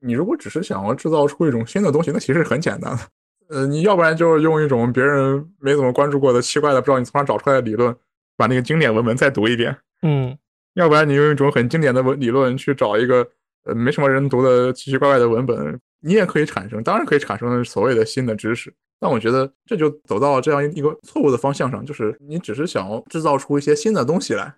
[0.00, 3.02] 你如果只是想要制造出一种新的东西，那其实很简单的。
[3.48, 7.94] 呃，你要不然就是用一种别人没怎么关注过的奇怪的，不知道你从哪找出来的理论，
[8.36, 9.76] 把那个经典文本再读一遍。
[10.02, 10.36] 嗯，
[10.74, 13.26] 要不然你用一种很经典的文理论去找一个
[13.64, 18.72] 呃没什么人读的奇奇怪怪的文本，你也可以产生，当然可以产生所谓的新的知识。
[19.00, 24.54] 但我觉得这就走到了这样一个错误的方向上，就是你只是想要制造出一些新的东西来，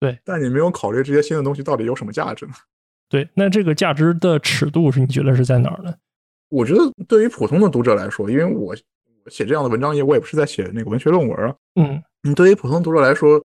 [0.00, 2.52] 对，但你没有考虑这些新的东西到底有什么价值呢？
[3.10, 5.94] 对，那这个价值的尺度是你觉得是在哪儿呢？
[6.48, 8.74] 我觉得对于普通的读者来说，因为我
[9.24, 13.44] 我写这样的文章也我也不是在写那个文学论文啊，嗯，你对于普通读者来说，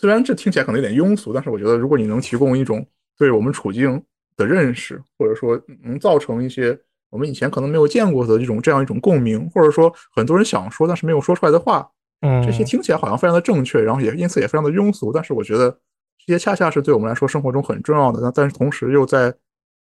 [0.00, 2.86] 虽然这听起来可能有点庸俗，但是我觉得如果你能提供一种
[3.18, 4.00] 对我们处境
[4.36, 6.78] 的认识，或者说能造成一些
[7.10, 11.88] 我们以前可能没有见过的这种这样一种共鸣，或者说很多人想说但是没有说出来的话，
[12.20, 15.70] 嗯，这些听起来好像非常的正确，然后也因此也非常的庸俗，但是我觉得
[16.18, 19.34] 这些恰恰是对我们来说生活中很重要的，但但是同时又在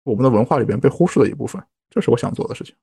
[0.05, 1.63] 我们的文化里边被忽视的一部分。
[1.91, 2.75] 这是我想做的事情。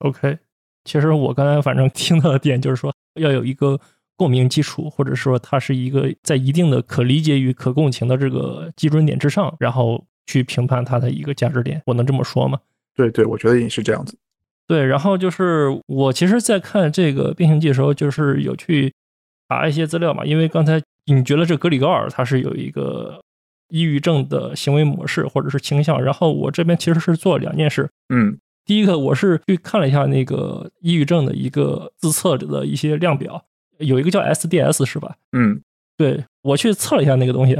[0.00, 0.38] OK，
[0.84, 3.78] 其实我刚才反正听到的点就是说，要有一个
[4.16, 11.82] 共鸣基础，或者说它是一个在一定的可理解与可共情的这个基准点之上，然后去评判它的一个价值点。
[11.86, 12.58] 我能这么说吗？
[12.94, 14.16] 对对，我觉得也是这样子。
[14.66, 18.94] 对，然后就是我其实，在看这个《变形记》的时候，就是有去
[19.48, 23.20] 查一些资料嘛，因为刚才你觉得这格里高尔他是有一个。
[23.72, 27.88] 抑郁症的行为模式或者是倾向，然后我这边其实是做了两件事。
[28.08, 33.44] 嗯，第一个我是去看了一下那个抑郁症的一个自测的一些量表，
[33.78, 35.14] 有一个叫 SDS 是吧？
[35.30, 35.62] 嗯，
[35.96, 37.56] 对我去测了一下那个东西，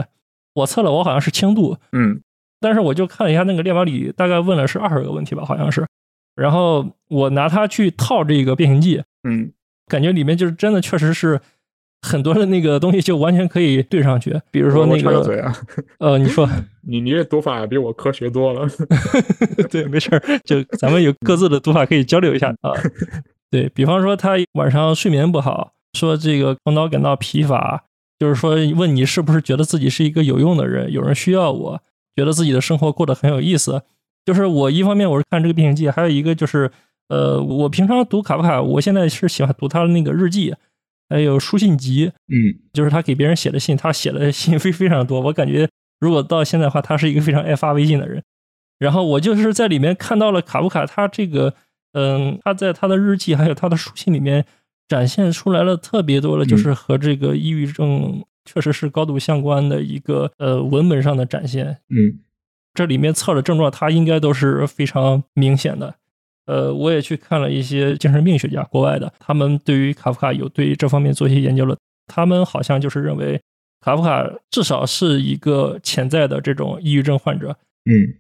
[0.55, 2.21] 我测了我好像是轻度，嗯，
[2.61, 5.87] 但是我就看了一下那个列表里大概问了是二十个问题吧，好像是，
[6.37, 9.53] 然后我拿它去套这个变形记，嗯，
[9.87, 11.41] 感觉里面就是真的确实是。
[12.03, 15.55] 很多的那个东西就完全可以对上去，比如说那个，嘴啊，
[15.99, 16.49] 呃，你说，
[16.89, 18.67] 你你这读法比我科学多了
[19.71, 22.73] 对，没事儿，就咱们有各自的读法可以交流一下啊。
[23.51, 27.85] 对比方说，他晚上睡眠不好，说这个头脑感到疲乏，
[28.19, 31.83] 就是说问你是不是觉得自己是一个有用的人，有人需要我，
[32.17, 33.83] 觉得自己的生活过得很有意思。
[34.25, 36.71] 就是我一方面我是看这个变形记，还有一个就是，
[37.09, 40.55] 呃，我平常读卡夫卡，我现在是喜欢读他的那个日记。
[41.09, 45.21] 还有书信集，嗯，就是他给别人写的信，他写的信非非常多。
[45.21, 45.69] 我感觉，
[45.99, 48.23] 如果到现在的话，他是一个非常爱发微信的人。
[48.79, 51.53] 然后我就是在里面看到了卡夫卡，他这个，
[51.95, 54.47] 嗯，他在他的日记还有他的书信里面
[54.87, 61.79] 展现出来了特别多的，就是和这个抑郁症确实是高度相关的一个呃文本上的展现。
[61.89, 62.21] 嗯，
[62.75, 65.95] 这里面测的症状，他应该都是非常明显的。
[66.47, 71.77] 呃，我也去看了一些精神病学家，国外的，他们对于卡夫卡有对这方面做一些研究了。
[72.07, 73.41] 他们好像就是认为，
[73.81, 77.57] 卡夫卡至少是一个潜在的这种抑郁症患者。
[77.85, 78.19] 嗯，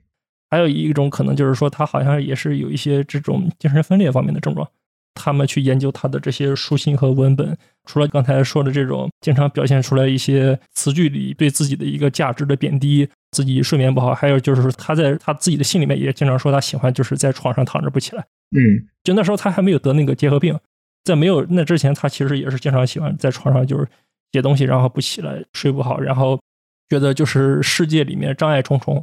[0.48, 4.68] 还有一种可能就是说，他好像也是有一些这种精神分裂方面的症状。
[5.14, 13.08] 他们去研究他的这些书信和文本，除了刚才说的这种经常表现出来一些词句里对自己的一个价值的贬低。
[13.32, 18.26] 自己睡眠不好，还有就是他在他自己的信里面也经常说他喜欢就是在床上躺着不起来。
[18.50, 20.58] 嗯，就那时候他还没有得那个结核病，
[21.04, 23.86] 在没有那之前，他其实也是经常喜欢在床上就是
[24.32, 26.40] 写东西，然后不起来，睡不好，然后
[26.88, 29.00] 觉得就是世界里面障碍重重。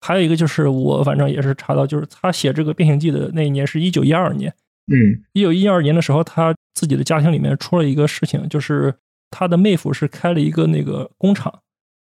[0.00, 4.52] 还有一个就是我反正也是查到，就是他写这个《变形记》的那一年是一九一二年。
[4.90, 8.94] 嗯，一九一二年的时候，他自己的家庭里面出了一个事情，就是
[9.30, 11.60] 他的妹夫是开了一个那个工厂。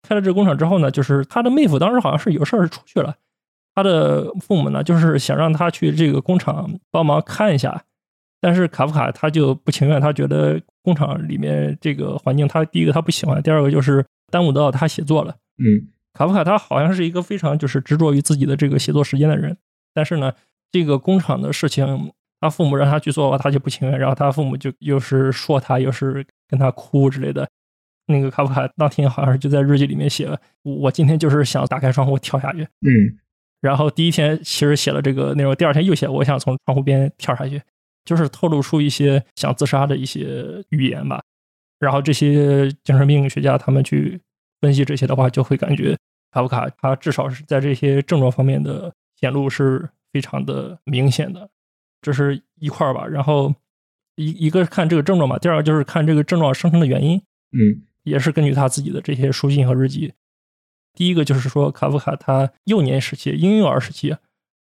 [0.06, 3.14] 开了这个工厂之后呢，就是他的妹夫当时好像是有事儿出去了，
[3.74, 7.84] 他的父母呢就是想让他去这个工厂帮忙看一下，
[8.40, 15.34] 但是卡夫卡他就不情愿，他觉得工厂里面这个环境，他第一个他不喜欢，第二个就是耽误到他写作了。
[15.56, 19.56] 嗯，卡夫卡他好像是一个非常就是执着于自己的这个写作时间的人，
[19.94, 20.34] 但是呢，
[20.70, 22.12] 这个工厂的事情，
[22.44, 27.48] 他父母让他去做，他就不情愿，然后他父母就又是说他，又是跟他哭之类的。
[28.06, 32.60] 那个卡夫卡当天好像是就在日记里面写了，我今天就是想打开窗户跳下去。
[32.86, 33.16] 嗯，
[33.62, 37.62] 然后第一天其实写了这个内容，第二天又写我想从窗户边跳下去，
[38.04, 41.22] 就是透露出一些想自杀的一些语言吧。
[41.78, 44.20] 然后这些精神病学家他们去
[44.60, 45.96] 分析这些的话，就会感觉
[46.30, 51.48] 卡夫卡他至少是在这些症状方面的显露是非常的明显的，
[52.04, 53.04] 这是一块儿吧。
[53.06, 53.52] 然后
[54.16, 57.16] 一一个是看这个症状吧，第二个就是看这个症状生成的原因。
[57.52, 57.82] 嗯。
[58.02, 60.12] 也是根据他自己的这些书信和日记。
[60.92, 64.14] 第一个就是说，卡夫卡他幼年时期、婴幼儿时期，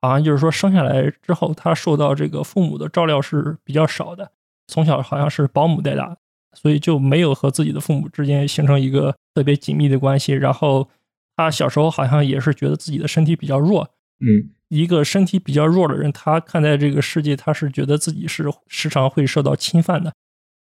[0.02, 4.32] 好像就是说生下来之后，他受到这个父母的照料是比较少的，
[4.68, 6.18] 从小好像是保姆带大。
[6.54, 10.32] 所以就没有和自己的父母之间形成一个特别紧密的关系。
[10.32, 10.90] 然后
[11.36, 13.84] 他小时候好像也是觉得自己的身体比较弱，
[14.22, 20.14] 嗯一个身体比较弱的人，他看待这个世界，他是觉得自己是时常会受到侵犯的，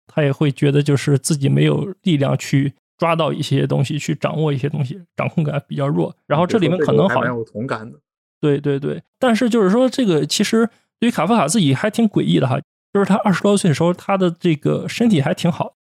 [0.08, 6.16] 他也会觉得就是自己没有力量去抓到一些东西，去掌握一些东西，掌控感比较弱。
[6.28, 7.98] 然后这里面可能好像有同感的。
[8.42, 12.60] 对对对，但是就是说，这个其实对于卡夫卡自己还挺诡异的哈，
[12.94, 15.74] 就是他二十多岁的时候，他的这个身体还挺好，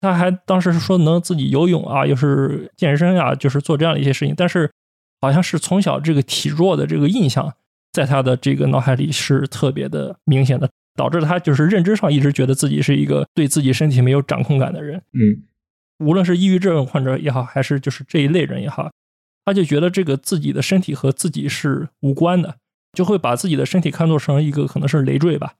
[0.00, 4.70] 他还当时是说能自己游泳啊，又是健身啊，就是做这样的一些事情，但是
[5.20, 7.54] 好像是从小这个体弱的这个印象，
[7.92, 15.42] 在他的这个脑海里是特别的明显的，导致他就是认知上一直觉得自己是一个对自己身体没有掌控感的人，嗯
[15.98, 18.90] 无论是抑郁症患者也好，还是就是这一类人也好，
[19.46, 22.56] 他就觉得这个自己的身体和自己是无关的，
[22.92, 25.54] 就会把自己的身体看作成一个可能是累赘吧。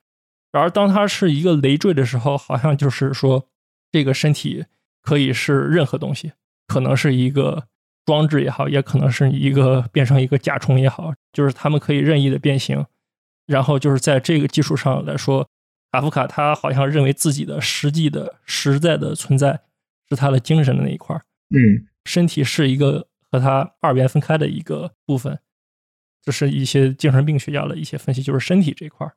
[0.53, 3.49] 然而，当他是一个累赘的时候，好像就是说，
[3.91, 4.67] 这个身体
[5.03, 6.33] 可以是任何东西，
[6.67, 7.65] 可能是一个
[8.07, 12.87] 装置也好，也可能是一个变成一个甲虫也好，就是他们可以任意的变形。
[13.47, 15.47] 然后就是在这个基础上来说，
[15.93, 19.61] 卡夫卡他好像认为自己的实际的实在的存在
[20.09, 25.39] 是他的精神的那一块儿，嗯身体是一个和他二元分开的一个部分。
[26.23, 29.15] 这是一些精神病学家的一些分析，就是身体这一块儿。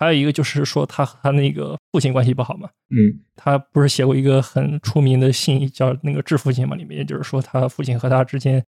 [0.00, 8.64] 还有一个就是说他和他那个父亲关系不好嘛，嗯他不是写过一个很出名的信叫那个致父亲嘛，里面也就是说他父亲和他之间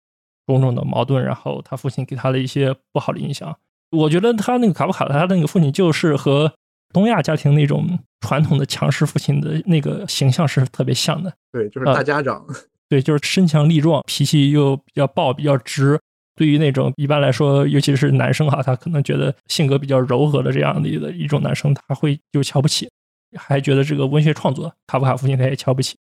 [0.48, 3.56] 种种的矛盾，然后他父亲给他的一些不好的影响。
[3.92, 6.52] 我觉得他那个卡夫卡他的那个父亲就是和
[6.92, 11.32] 东亚家庭那种传统的强势父亲的那个形象是特别像的。
[11.52, 12.44] 对，就是大家长。
[12.88, 16.00] 对，就是身强力壮，脾气又比较暴，比较直。
[16.40, 22.90] 对于那种一般来说，尤其是男生哈，他可能觉得性格比较柔和的这样的一种男生，他会就瞧不起，
[23.36, 25.98] 还觉得这个文学创作，卡夫卡父亲他也瞧不起。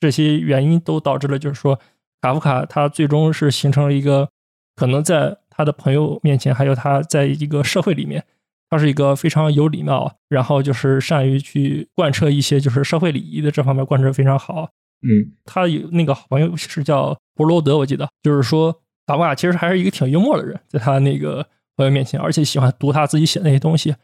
[0.00, 1.78] 这些原因都导致了，就是说
[2.22, 4.30] 卡夫卡他最终是形成了一个
[4.74, 8.24] 可能在他的朋友面前，还有他在一个社会里面，
[8.70, 14.70] 他是一个非常有礼貌，然后就是善于去贯彻一些就是社会礼仪的这方面贯彻非常好。
[15.02, 23.96] 嗯他有那个好朋友是叫博罗德，我记得，就是说卡夫卡其实还是一个挺幽默的人，在他那个朋友面前，而且喜欢读他自己写的那些东西。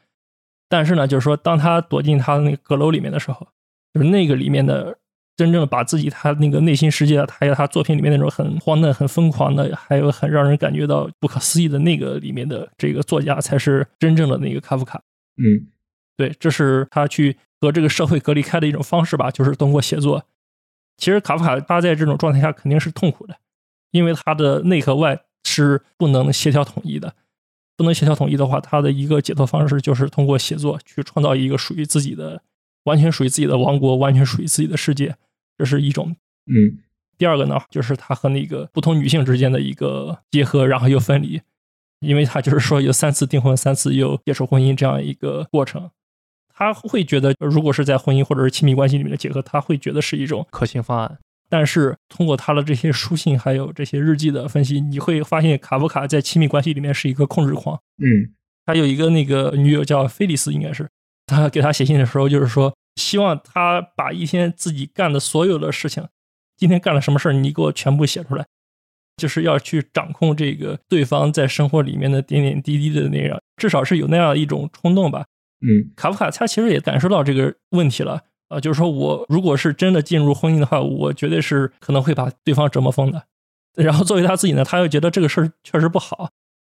[0.67, 3.47] 但是呢，就是说当他躲进他的那个阁楼里面的时候，
[3.93, 4.97] 就是那个里面的
[5.37, 15.03] 真正把自己他那个内心世界，还有他作品里面那种很荒诞、很疯狂的，还有很让人感觉到不可思议的那个里面的这个作家，才是真正的那个卡夫卡。
[15.37, 15.69] 嗯
[16.17, 20.25] 对，这是他去和这个社会隔离开的一种方式吧，就是通过写作。
[20.97, 23.37] 其实卡夫卡他在这种状态下肯定是痛苦的，
[23.95, 27.15] 因为他的内和外是不能协调统一的。
[27.77, 32.43] 不能协调统一的话，他的一个解脱方式就是通过写作去创造一个属于自己的、
[32.85, 35.15] 完全属于自己的王国，完全属于自己的世界。
[35.57, 36.17] 这是一种。
[36.47, 36.83] 嗯
[37.17, 41.41] 第二个呢，就是他和那个不同女性之间的一个结合，然后又分离，
[42.01, 45.91] 因为他就是说有三次订婚，三次又结束婚姻这样一个过程。
[46.53, 51.19] 他会觉得，如果是在婚姻或者是亲密关系里面的结合，他会觉得是一种可行方案。
[51.49, 57.79] 但是通过他的这些书信还有这些日记的分析，你会发现卡夫卡在亲密关系里面是一个控制狂。
[58.03, 58.33] 嗯
[58.67, 60.89] 他有一个那个女友叫菲利斯，应该是
[61.27, 66.09] 他给他写信的时候，就是说希望他把一天自己干的所有的事情，
[66.57, 68.47] 今天干了什么事儿，你给我全部写出来，
[69.19, 75.27] 就是要去掌控这个对方在生活里面的点点滴滴的那样，至少是有那样一种冲动吧。
[75.61, 83.25] 嗯卡夫卡他其实也感受到这个问题了啊、呃就是说我如果是真的进入婚姻的话，我绝对是可能会把对方折磨疯的。
[83.75, 86.31] 然后作为他自己呢，他又觉得这个事儿确实不好，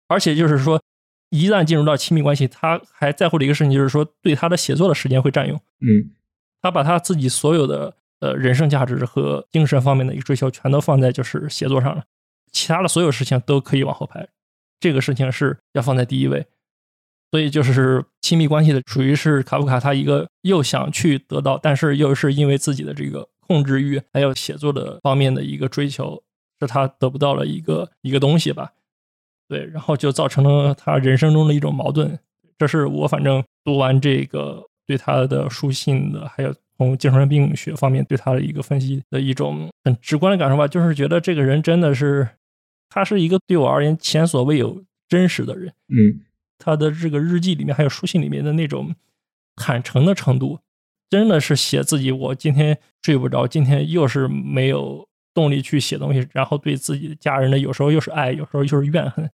[0.07, 0.81] 而且就是说，
[1.29, 5.55] 一旦进入到亲密关系，他还在乎的一个事情就是说，对他的写作的时间会占用。
[5.81, 6.11] 嗯
[6.59, 12.03] 他把他自己所有的呃人生价值和精神方面的一个追求，全都放在就是写作上了，
[12.51, 14.27] 其他的所有事情都可以往后排，
[14.79, 16.47] 这个事情是要放在第一位。
[17.37, 26.23] 所以就是亲密关系的，属于是卡夫卡他一个又想去得到，但是又是因为自己的这个控制欲，还有写作的方面的一个追求，
[26.59, 28.71] 是他得不到了一个一个东西吧。
[29.47, 32.17] 对，然后就造成了他人生中的一种矛盾。
[32.57, 42.27] 这是我反正读完这个对他的书信的，还有从精神病学方面对他的一个分析的一种很直观的感受吧，就是觉得这个人真的是，
[42.89, 45.71] 他是一个对我而言前所未有真实的人。
[45.89, 46.25] 嗯
[46.57, 48.95] 他的这个日记里面还有书信里面的那种
[49.55, 50.59] 坦诚的程度，
[51.09, 59.29] 真的是写自己我今天睡不着，今天又是没有动力去写东西，然后对自己的家人的有时候又是爱，有时候又是怨恨，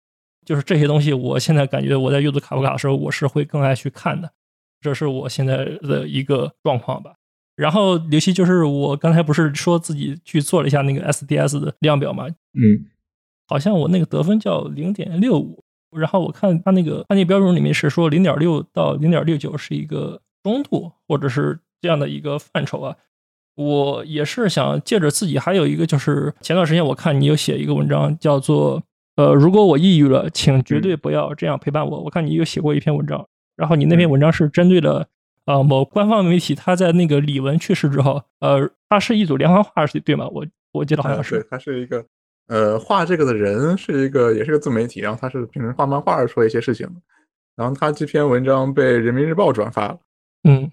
[0.45, 4.33] 就是这些东西，我现在感觉我在阅读卡夫卡的时候，我是会更爱去看的，
[4.81, 7.15] 这是我现在的一个状况吧。
[7.57, 12.89] 然后刘希就是我刚才不是说自己去做了一下那个 SDS 的量表嘛，嗯，
[13.47, 15.63] 好像我那个得分叫零点六五，
[15.93, 22.97] 然后我看他那个他那标准里面是说零点六到零点六九是一个中度或者是这样的一个范畴啊。
[23.57, 28.83] 我也是想借着自己还有一个就是前段时间我看你有写一个文章叫做
[29.17, 32.01] 呃如果我抑郁了，请绝对不要这样陪伴我。
[32.03, 33.27] 我看你有写过一篇文章，
[33.57, 35.09] 然后你那篇文章是针对了。
[35.47, 40.29] 呃，某官方媒体他在那个李玟去世之后，呃，他是一组连环画，是对吗？
[40.29, 42.05] 我我记得好像是，他是一个，
[42.51, 46.87] 呃，画这个的人是一个，也是个自媒体，然后他是平时画漫画说一些事情，
[47.57, 49.99] 然后他这篇文章被人民日报转发了，
[50.43, 50.69] 嗯，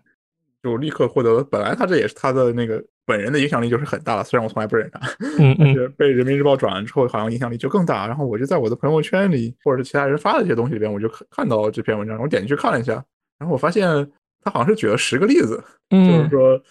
[0.64, 5.00] 就立刻获得了，本来他这也是他的那个本人的影响力就是很大了，虽然我从来不认他，
[5.40, 12.94] 嗯但是被人民日报转完之后，好像影响力就更大，然后我就在我的朋友圈里或者是其他人发的一些东西里边，我就看看到这篇文章，我点进去看了一下，
[13.40, 14.12] 然后我发现。
[14.44, 16.62] 他好像是举了十个例子，就是说，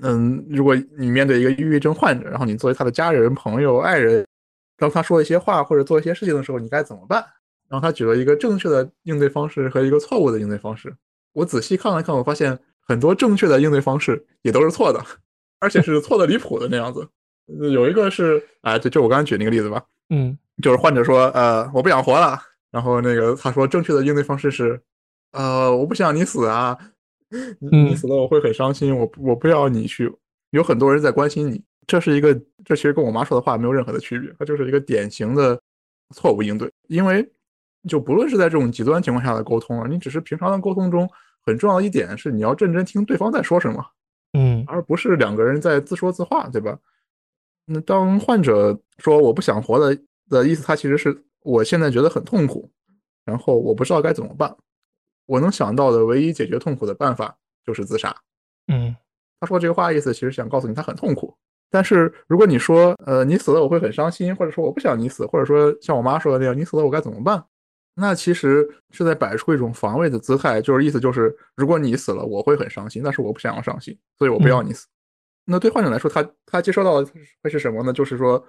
[0.00, 4.24] 嗯，如果你面对一个抑郁症患者，然后你作为他的家人、朋友、爱人，
[4.76, 7.24] 当他说一些话或者做一些事情的时候，你该怎么办？
[7.68, 10.94] 然后他举了一个正确的应对方式和一个错误的应对方式。
[11.32, 15.04] 我仔细看了看，我发现很多正确的应对方式也都是错的，
[15.58, 17.08] 而且是错的离谱的那样子。
[17.72, 24.80] 有一个是，哎，就就我刚才举那个例子吧，嗯，就是患者说，呃，我不想活了，然后那个他说正确的应对方式是，
[25.32, 26.76] 呃，我不想你死啊。
[27.58, 30.12] 你你死了我会很伤心，我我不要你去，
[30.50, 32.34] 有很多人在关心你，这是一个，
[32.64, 35.60] 这其实跟我妈说的话没有任何的区别，它就是一个典型的
[36.14, 36.70] 错误应对。
[36.88, 37.26] 因为
[37.88, 41.08] 就不论是在这种极端情况下的沟通啊，你只是平常的沟通中，
[41.44, 43.84] 很重要的一点是你要认真听对方在说什么，
[44.32, 46.76] 嗯，而不是两个人在自说自话，对吧？
[47.66, 52.68] 那当患者说我不想活的的意思，他其实是我现在觉得很痛苦，
[53.24, 54.56] 然后我不知道该怎么办。
[55.26, 58.14] 我能想到的唯一解决痛苦的办法就是自杀。
[58.68, 58.94] 嗯，
[59.40, 61.36] 他说这个话意思其实想告诉你他很痛苦。
[61.70, 67.44] 但是如果你说，呃，你死了我会很伤心，或者说我不想你死，或者说像我妈说的那样，你死了我该怎么办？
[67.94, 74.86] 那其实是在摆出一种防卫的姿态，就是意思就是，如果你死了我会很伤心，但是我不想要伤心，所以我不要你死。
[75.44, 77.10] 那对患者来说，他他接收到的
[77.42, 77.92] 会是什么呢？
[77.92, 78.44] 就是说，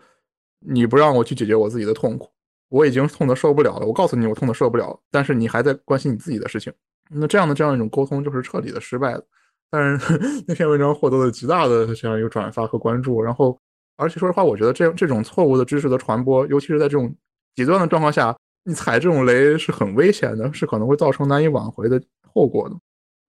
[0.60, 2.30] 你不让我去解决我自己的痛苦。
[2.70, 6.74] 我已经痛得受不了了，我告诉你我痛得受不了，但是你还在关心你自己的事情，
[7.10, 9.26] 那这样的这样一种沟通就是彻底的失败的。
[9.70, 13.60] 但是 那篇文章获得了极大的这样一个转发和关注，然后
[13.98, 17.14] 而且说实话，我觉得这这种错误的知识的传播，尤其是在这种
[17.56, 22.02] 极端的状况下，你踩这种雷是很危险的，是可能会造成难以挽回的
[22.34, 22.76] 后果的。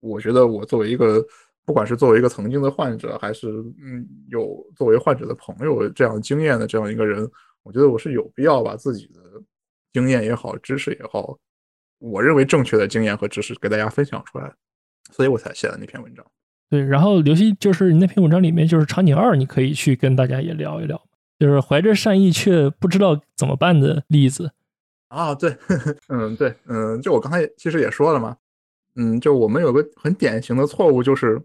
[0.00, 1.24] 我觉得我作为一个，
[1.64, 3.48] 不管是作为一个曾经的患者，还是
[3.82, 7.28] 嗯有作为患者的朋友这样经验的这样一个人。
[7.64, 9.20] 我觉得我是有必要把自己的
[9.92, 11.36] 经验也好、知识也好，
[11.98, 14.54] 我认为正确的经验和知识给大家分享出来，
[15.10, 16.24] 所以我才写了那篇文章。
[16.70, 21.00] 对，然后刘希就是那篇文章里面就是场景二，你可以去跟大家也聊一聊，
[21.38, 24.52] 就是怀着善意却不知道怎么办的例子。
[25.08, 25.56] 啊，对，
[26.08, 28.36] 嗯，对，嗯，就我刚才其实也说了嘛，
[28.96, 31.40] 嗯，就我们有个很典型的错误，就是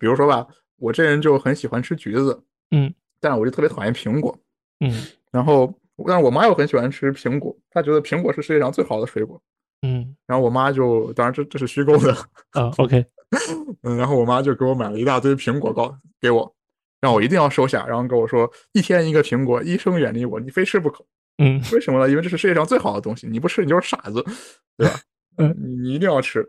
[0.00, 0.46] 比如说吧，
[0.76, 2.42] 我这人就很喜欢吃橘子，
[2.72, 4.36] 嗯，但是我就特别讨厌苹果，
[4.80, 4.92] 嗯。
[5.30, 5.72] 然后，
[6.06, 9.40] 但是我妈又很喜欢吃苹果，她觉得苹果是世界上最好的水果。
[9.84, 12.10] 嗯，然后我妈就，当然这这是虚构的
[12.52, 12.72] 啊。
[12.78, 13.04] OK，
[13.84, 16.50] 嗯，然后我妈就给我买了一大堆苹果，糕给我，
[17.02, 21.04] 让我一定要收下，然后跟我说一天一个苹果，医生远离我，你非吃不可。
[21.36, 22.08] 嗯，为什么呢？
[22.08, 24.24] 因为这是世界上最好的东西，你不吃你就是傻子，
[24.78, 24.94] 对吧？
[25.36, 26.48] 嗯，你你一定要吃。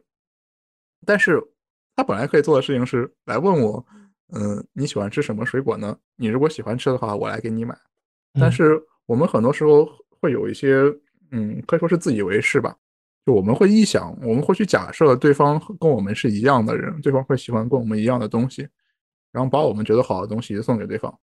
[1.06, 1.42] 但是
[1.96, 3.86] 他本来可以做的事情是来问我，
[4.34, 5.98] 嗯，你喜欢吃什么水果呢？
[6.16, 7.76] 你如果喜欢吃的话，我来给你买。
[8.40, 9.90] 但是我们很多时候
[10.22, 10.84] 会有一些，
[11.32, 12.76] 嗯，可以说是自以为是吧？
[13.26, 18.68] 就我们会臆想，我们会去假设对方跟我们是一样的人，对方会喜欢跟我们一样的东西，
[19.32, 21.14] 然后把我们觉得好的东西送给对方，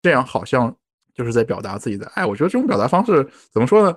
[0.00, 0.74] 这样好像
[1.14, 2.24] 就是在表达自己的爱。
[2.24, 3.94] 我觉得这种表达方式怎么说呢？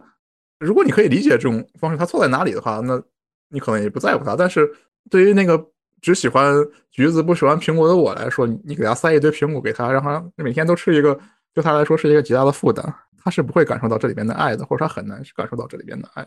[0.59, 3.01] 如果你可以理解这种方式，他错在哪里的话，那
[3.49, 4.35] 你可能也不在乎他。
[4.35, 4.69] 但是
[5.09, 5.65] 对于那个
[6.01, 6.53] 只喜欢
[6.91, 11.17] 橘子不喜欢苹果的我来说，你给他塞一堆苹果给他，让他每天都吃一个。
[11.53, 12.85] 对他来说是一个极大的负担，
[13.17, 16.25] 他是不会感受到这里边的爱的，或者他很难感受到这里边的爱。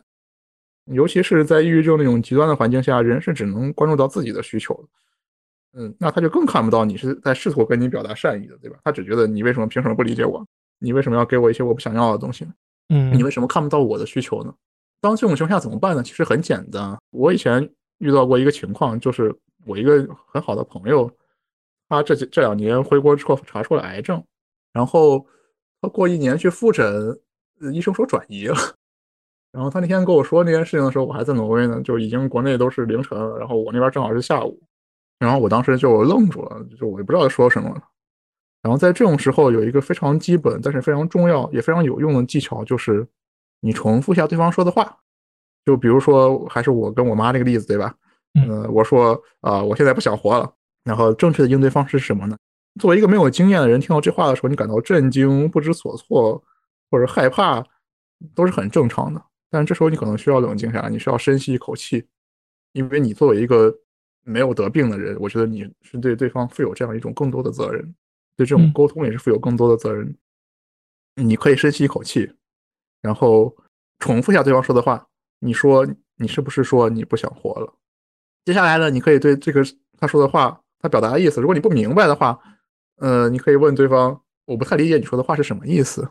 [0.86, 5.80] 尤其是在抑郁症那种极端的环境下，人是只能关注到自己的需求的。
[5.80, 8.78] 嗯，那他就更看不到你是在试图跟你表达善意的，对吧？
[8.84, 10.46] 他只觉得你为什么凭什么不理解我？
[10.78, 12.52] 你为什么要给我一些我不想要的东西呢？
[12.90, 14.54] 嗯，你为什么看不到我的需求呢？
[15.00, 16.02] 当这种情况下怎么办呢？
[16.02, 16.96] 其实很简单。
[17.10, 17.68] 我以前
[17.98, 19.34] 遇到过一个情况，就是
[19.66, 21.10] 我一个很好的朋友，
[21.88, 24.22] 他这这两年回国之后查出了癌症。
[24.72, 25.26] 然后
[25.80, 27.18] 他过一年去复诊，
[27.72, 28.56] 医生说转移了。
[29.54, 34.60] 然后他那天跟我说那件事情的时候，我还在挪威呢，就已经国内都是凌晨了，然后我那边正好是下午。
[35.20, 37.72] 然后我当时就愣住了，就我也不知道说什么。
[38.62, 43.06] 然后在这种时候，有一个非常基本但是非常重要也非常有用的技巧，就是
[43.60, 44.98] 你重复一下对方说的话。
[45.64, 47.94] 就比如说，还是我跟我妈那个例子，对吧？
[48.34, 50.52] 嗯，我说啊，我现在不想活了。
[50.82, 52.36] 然后正确的应对方式是什么呢？
[52.80, 56.42] 作为一个没有经验的人，听到这话的时候，你感到震惊、不知所措
[56.90, 57.64] 或者害怕，
[58.34, 59.22] 都是很正常的。
[59.54, 62.04] 但这时候你可能需要冷静下来，你需要深吸一口气，
[62.72, 63.72] 因为你作为一个
[64.24, 67.94] 没有得病的人，我觉得你是对对方负有这样一种更多的责任，
[68.36, 70.12] 对这种沟通也是负有更多的责任。
[71.14, 72.28] 你可以深吸一口气，
[73.00, 73.56] 然后
[74.00, 75.06] 重复一下对方说的话。
[75.38, 75.86] 你说
[76.16, 77.72] 你是不是说你不想活了？
[78.44, 79.62] 接下来呢，你可以对这个
[79.96, 82.36] 他说的话，他表达的意思，如果你不明白的话，
[82.96, 86.10] 呃，你可以问对方，我不太理解你说的话是什么意思，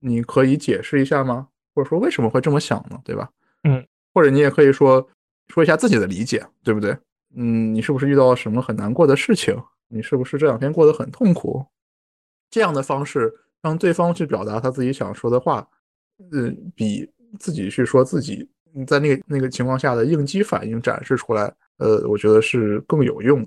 [0.00, 1.48] 你可以解释一下吗？
[1.74, 3.00] 或者说为什么会这么想呢？
[3.04, 3.28] 对吧？
[3.64, 5.06] 嗯，或者你也可以说
[5.48, 6.96] 说一下自己的理解，对不对？
[7.36, 9.56] 嗯，你是不是遇到了什么很难过的事情？
[9.88, 11.64] 你是不是这两天过得很痛苦？
[12.50, 15.66] 这样的方式让对方去表达他自己想说的话，
[16.32, 17.08] 嗯，比
[17.38, 18.48] 自己去说自己。
[18.86, 23.44] 在那个那个情况下的应激反应展示出来，呃，我觉得是更有用。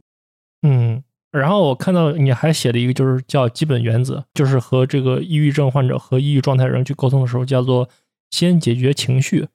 [0.63, 1.01] 嗯，
[1.31, 7.87] 然后我看到你还写了一个，就是叫基本原则，就是和这个抑郁症患者和抑郁状态人去沟通的时候，叫做
[8.33, 9.47] 先解决情绪，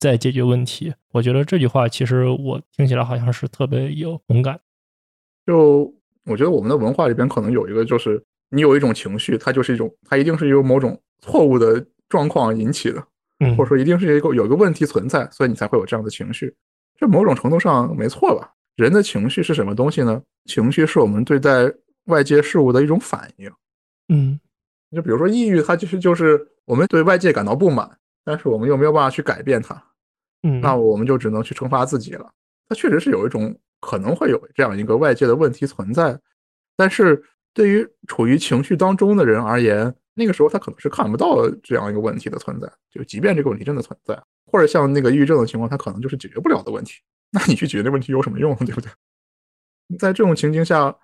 [0.00, 0.92] 再解决问题。
[1.12, 4.58] 我觉得这句话其实我听起来好像是特别有同感。
[5.46, 8.20] 就我觉得我们的文化里边可能有一个，就是
[8.50, 13.00] 你有一种情绪，它就是一种，它一定是由某种错误的状况引起的。
[13.56, 16.52] 或者说一定是一个有一个问题存在，所以你才会有这样的情绪。
[16.96, 18.50] 这某种程度上没错吧？
[18.74, 20.20] 人的情绪是什么东西呢？
[20.46, 21.72] 情绪是我们对待
[22.06, 23.48] 外界事物的一种反应。
[24.08, 24.40] 嗯，
[24.90, 27.88] 就比如说抑郁，它其实就是我们对外界感到不满，
[28.24, 29.82] 但是我们又没有办法去改变它。
[30.42, 32.30] 嗯，那我们就只能去惩罚自己了。
[32.68, 36.18] 它确实是有一种可能会有这样一个外界的问题存在，
[36.76, 37.22] 但是
[37.52, 39.94] 对于处于情绪当中的人而言。
[40.16, 44.16] 那个时候他可能是看不到这样一个问题的存在，就即便这个问题真的存在，
[44.46, 47.00] 或者像那个抑郁症的情况，他可能就是解决不了的问题。
[47.32, 48.88] 那你去解决那问题有什么用，对不对？
[49.98, 50.96] 在这种情境下，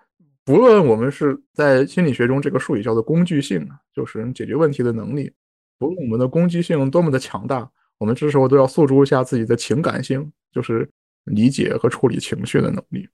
[0.45, 5.33] 不论我们是在心理学中这个术语叫做工具性，就是解决问题的能力，
[5.81, 10.87] 不论我们的攻击性多么的强大，我们这时候都要诉诸一下自己的情感性，就是
[11.25, 13.09] 理解和处理情绪的能力。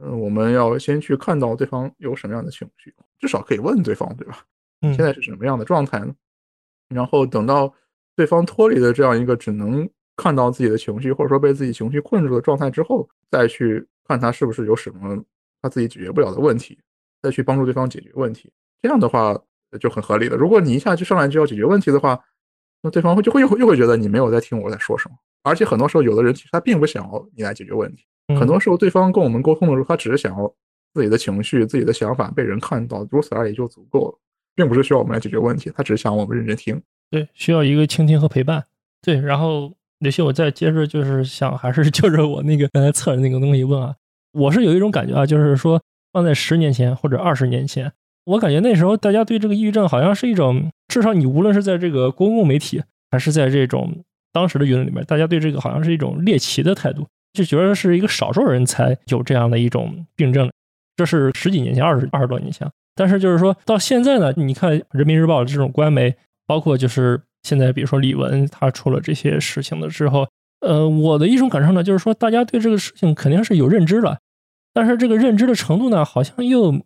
[0.00, 4.44] 嗯，我们要先去看到对方有什么样的情绪，至少可以问对方，对吧？
[4.80, 6.12] 现在是什么样的状态呢？
[6.88, 7.72] 然后等到
[8.16, 15.24] 对方脱离了这样一个只能看到自己的情绪，或者说被自己情绪困住的状态之后，再去看他是不是有什么
[15.60, 16.76] 他自己解决不了的问题，
[17.22, 18.50] 再去帮助对方解决问题。
[18.80, 19.40] 这样的话
[19.78, 20.36] 就很合理的。
[20.36, 22.18] 如果你一下就上来就要解决问题的话，
[22.82, 25.14] 那对方会就会又会又会觉得你没有在听我在说什么。
[25.42, 28.04] 而且很多时候，有的人其实他并不想要你来解决问题。
[28.38, 30.54] 很多时候，对方跟我们沟通的时候，他只是想要
[30.94, 34.18] 自己的情绪、自己的想法被人看到，如此而已就足够了。
[34.54, 36.80] 并不是需要我们来解决问题，他只是想我们认真听。
[37.10, 38.62] 对，需要一个倾听和陪伴。
[39.00, 43.94] 对，然后刘鑫，我再接着就是想，还是就着我那个刚才测的那个东西问啊，
[44.32, 47.90] 我是有一种感觉啊，就是说放在十年前或者二十年前，
[48.24, 60.50] 我感觉那时候大家对这个抑郁症好像是一种，至少你无论是在这个公共媒体，还是在这种当时的舆论里面，大家对这个好像是一种猎奇的态度，就觉得是一个少数人才有这样的一种病症。
[60.96, 62.70] 这是十几年前，二十二十多年前。
[62.94, 66.14] 但是就是说到现在呢，你看人民日报这种官媒，
[66.46, 70.28] 包括就是现在比如说李文他出了这些事情的之后，
[70.60, 74.18] 呃，我的一种感受呢，就是说大家对这个事情肯定是有认知了，
[74.74, 76.82] 但是这个认知的程度呢，好像又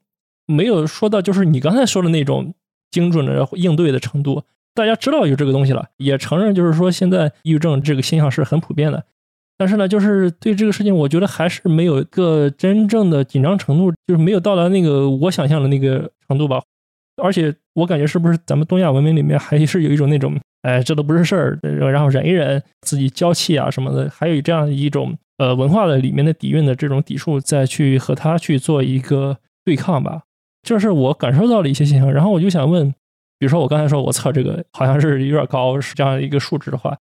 [0.47, 2.55] 没有说到就是你刚才说的那种
[2.90, 4.44] 精准的应对的程度。
[4.74, 9.05] 大家知道有这个东西了，也承认就是说现在抑郁症这个现象是很普遍的。
[9.57, 16.62] 但是呢，就是对这个事情，我觉得还是没有一个真正的紧张程度，就是没有到达那个我想象的那个程度吧。
[17.22, 30.24] 而且我感觉是不是咱们东亚文明里面还是有一种那种，哎，这都不是事儿，然后忍一忍，自己娇气啊什么的，还有这样一种呃文化的里面的底蕴的这种抵触，再去和他去做一个对抗吧。
[30.67, 32.12] 这是我感受到了一些现象。
[32.12, 32.91] 然后我就想问，
[33.39, 36.99] 比如说我刚才说我测这个好像是有点高，是这样一个数值的话。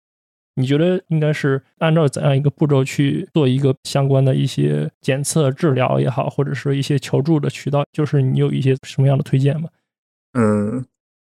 [0.56, 7.84] 你觉得应该是按照怎样一个步骤去做一个相关的一些检测、治疗也好，或者说一些求助的渠道？
[7.92, 9.68] 就是你有一些什么样的推荐吗？
[10.34, 10.86] 嗯，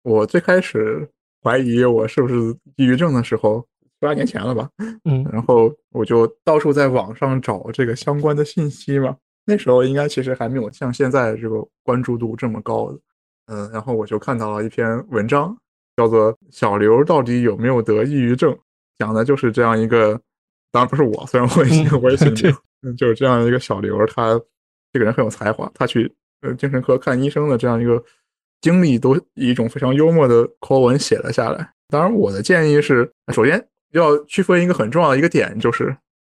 [0.02, 1.08] 我最开始
[1.44, 2.36] 怀疑我是不是
[2.78, 3.64] 抑郁症的时候，
[4.00, 4.68] 八年前了吧？
[5.04, 9.18] 嗯，然后我就到处在网上找这个相关的信息嘛。
[9.46, 13.00] 那时候应该其实还没有像现在这个关注度这么高的。
[13.48, 15.56] 嗯，然后我就看到了一篇文章，
[15.98, 18.54] 叫做《小刘到底有没有得抑郁症》。
[18.98, 20.20] 讲的就是这样一个，
[20.72, 24.40] 当然不是我，虽然我也我也 姓刘，就是这样一个小刘，他
[24.94, 26.10] 这个人很有才华，他去
[26.42, 28.02] 呃精神科看医生的这样一个
[28.62, 31.70] 经历，都以一种非常幽默的口吻写了下来。
[31.90, 35.94] 当然，我的建议是，首先要区分一个很重要的一个点，就是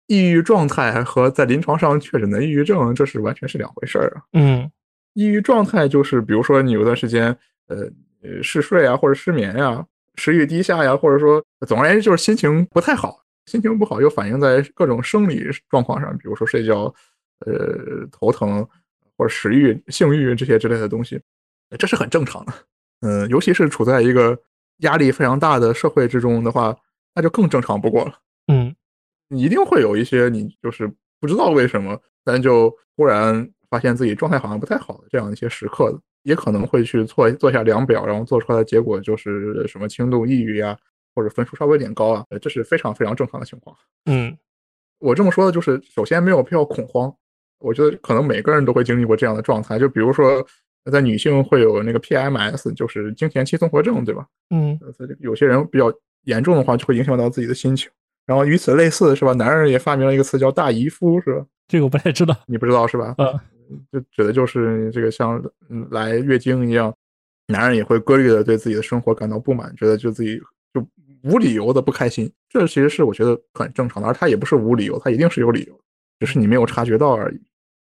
[0.07, 4.23] 抑郁状态和在临床上确诊的抑郁症，这是完全是两回事儿啊。
[4.33, 4.71] 嗯，
[5.15, 7.27] 抑郁状态就是比如说你有段时间
[7.69, 7.89] 呃
[8.23, 9.85] 呃嗜睡啊，或者失眠呀、
[10.17, 13.21] 食欲低下呀，或者说总而言之就是心情不太好。
[13.47, 16.85] 心情不好又反映在各种生理状况上，比如说睡觉、
[17.41, 18.67] 呃头疼
[19.19, 21.21] 或者食欲、性欲这些之类的东西，
[21.79, 22.53] 这是很正常的。
[23.01, 24.39] 嗯，尤其是处在一个
[24.79, 26.75] 压力非常大的社会之中的话，
[27.15, 28.19] 那就更正常不过了。
[29.31, 40.77] 嗯，你一定会有一些你就是不知道为什么，但就忽然发现自己状态好像不太好的这样一些时刻的，也可能会去做做下量表，然后做出来的结果就是什么轻度抑郁呀。
[41.17, 43.77] 或者分数稍微有点高啊，这是非常非常正常的情况。
[44.07, 44.37] 嗯，
[44.99, 47.15] 我这么说的就是，首先没有必要恐慌。
[47.61, 50.45] 我觉得可能每个人都会经历过这样的状态，就比如说
[50.91, 54.27] 在女性会有那个 PMS，就是经前期综合症，对吧？
[54.51, 54.77] 嗯，
[55.21, 55.87] 有些人比较
[56.25, 57.89] 严重的话，就会影响到自己的心情。
[58.27, 59.33] 然后与此类似，是吧？
[59.33, 61.45] 男人也发明了一个词叫大姨夫，是吧？
[61.69, 63.15] 这个我不太知道，你不知道是吧？
[63.19, 63.41] 嗯，
[63.93, 65.43] 就指的就是这个像
[65.91, 66.95] 来月经一样，
[67.47, 70.41] 男人也会规律的对自己的生活感到不满，觉得就自己
[70.73, 70.87] 就。
[71.23, 75.81] 无理由的不开心，这其实是我觉得很正常的，而他也不是无理由，他一定是有理由，
[76.21, 77.41] 只是你没有察觉到而已。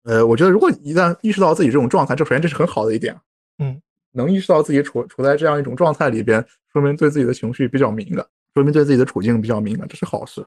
[0.06, 3.16] 呃，我觉得如果一旦意识到自己这种状态，这首先这是很好的一点，
[3.60, 3.80] 嗯，
[4.12, 8.26] 能意识到自己处处在这样一种状态里边，说明对自己的情绪比较敏感，
[8.58, 10.46] 说明对自己的处境比较敏感，这是好事。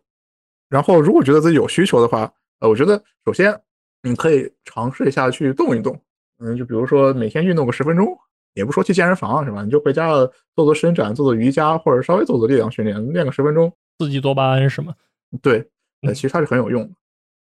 [0.68, 3.58] 然后，如果觉得自己有需求的话，呃，我觉得首先
[4.02, 6.00] 你可以尝试一下去动一动，
[6.38, 8.18] 嗯，就比如说每天运动个十分钟。
[8.54, 9.62] 也不说去健身房是吧？
[9.62, 10.08] 你就回家
[10.56, 14.92] 做做伸展，做做瑜伽，或者稍微做做力量训练，练个十分钟，刺激多巴胺是吗？
[15.40, 15.64] 对，
[16.02, 16.90] 呃，其实它是很有用的。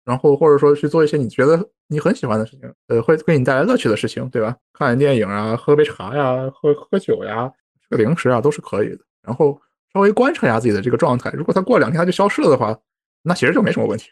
[0.05, 4.55] 然后或者说去做一些你觉得你很喜欢的事情，呃，会给你带来乐趣的事情，对吧？
[4.71, 7.51] 看电影啊，喝杯茶呀，喝喝酒呀，
[7.81, 8.99] 吃个零食啊，都是可以的。
[9.21, 9.61] 然后
[9.95, 12.77] 稍微观察一下自己的这个状态，如果他过两天他就消失了的话，
[13.23, 14.09] 那其实就没什么问题，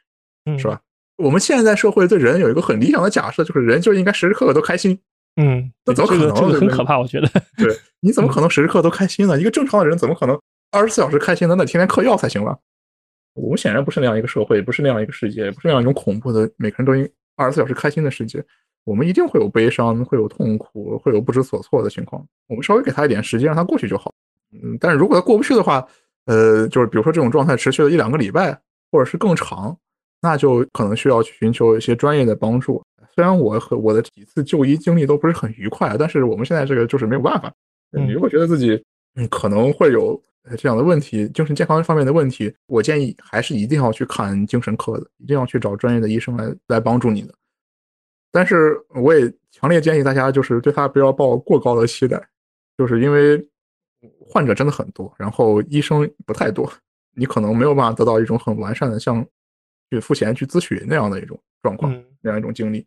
[0.57, 0.79] 是吧？
[1.17, 4.97] 我们现在社会对人有一个很理想的假设，就是人就应该时时刻刻都开心。
[5.35, 6.33] 嗯，那怎么可能？
[6.33, 7.27] 这个很可怕，我觉得。
[7.57, 9.37] 对， 你怎么可能时时刻都开心呢？
[9.37, 10.39] 一个正常的人怎么可能
[10.71, 11.55] 二十四小时开心呢？
[11.57, 12.57] 那天天嗑药才行了？
[13.33, 18.41] 我们显然不是那样一个社会，不是那样一个世界，不是那样一种恐怖的每个人都应二十四小时开心的世界。
[18.85, 22.25] 我们一定会有悲伤，会有痛苦，会有不知所措的情况。
[22.47, 24.13] 我们稍微给他一点时间，让他过去就好。
[24.61, 25.85] 嗯，但是如果他过不去的话，
[26.25, 28.57] 呃，就是比如说这种状态持续了一两个礼拜，
[28.91, 29.75] 或者是更长，
[30.21, 32.83] 那就可能需要去寻求一些专业的帮助。
[33.15, 37.53] 虽然我和我的几次就医经历都不是很愉快，但是我们现在这个就是没有办法。
[37.91, 38.81] 你如果觉得自己
[39.15, 40.19] 嗯可能会有
[40.57, 47.33] 这样的问题，精神健康方面的问题，我建议还是一定要去看精神科的，一定要去找专业的医生来来帮助你的。
[48.31, 52.19] 但是我也强烈建议大家，就是对他不要抱过高的期待，
[52.75, 53.37] 就是因为
[54.19, 56.71] 患者真的很多，然后医生不太多，
[57.15, 59.25] 你可能没有办法得到一种很完善的像
[59.89, 61.91] 去付钱去咨询那样的一种状况，
[62.21, 62.85] 那样一种经历。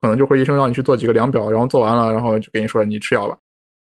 [0.00, 3.38] 可能就会医生让你去做几个量表，然后做完了，然后就跟你说你吃药吧，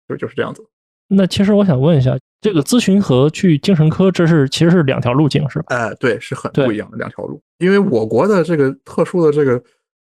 [0.08, 0.66] 就就是这样子。
[1.10, 5.66] 那其实我想问一下，这个咨询和去精神科，这是其实是两条路径，是吧？
[5.76, 7.42] 哎，对，是很不一样的两条路。
[7.58, 9.62] 因为我国的这个特殊的这个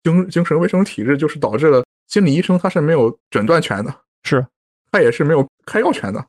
[0.05, 3.93] 精精神卫生体制，就是导致了心理医生他是没有诊断权的，
[4.23, 4.47] 是，
[4.93, 6.25] 他也是没有开药权的。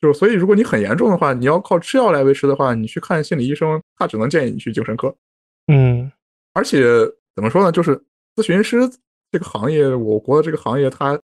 [0.00, 5.14] 对，就是所以，如果你很严重的话，你要靠吃药来维持的话，你去看心理医生，他只能建议你去精神科。
[5.68, 6.10] 嗯，
[6.52, 6.84] 而且
[7.34, 8.00] 怎么说呢，就是。
[8.36, 8.78] 咨询师
[9.32, 11.18] 这个行业，我国的这个行业，他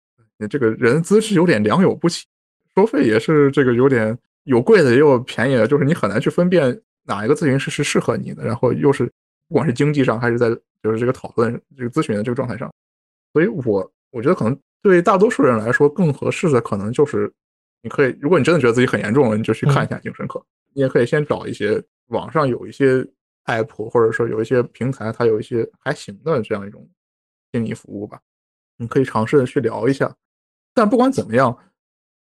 [0.48, 2.24] 这个人资是有点良莠不齐，
[2.74, 9.04] 收费也是这个有点有贵的也有便宜的，就是你很难去分辨哪一个咨询师是适合你的，然后又是
[9.46, 10.48] 不管是经济上还是在
[10.82, 12.72] 就是这个讨论这个咨询的这个状态上，
[13.34, 17.30] 所以我我觉得可能对大多数人来说更合适的可能就是
[17.82, 23.06] 你可以，如果你真的觉得自己很严重了，你就去看一下精神科，你也可以先找一些网上有一些
[23.46, 26.88] app 或者说有一些平台，它有一些还行的这样一种。
[27.54, 28.18] 心理服务吧，
[28.78, 30.10] 你可以尝试的去聊一下。
[30.72, 31.54] 但不管怎么样，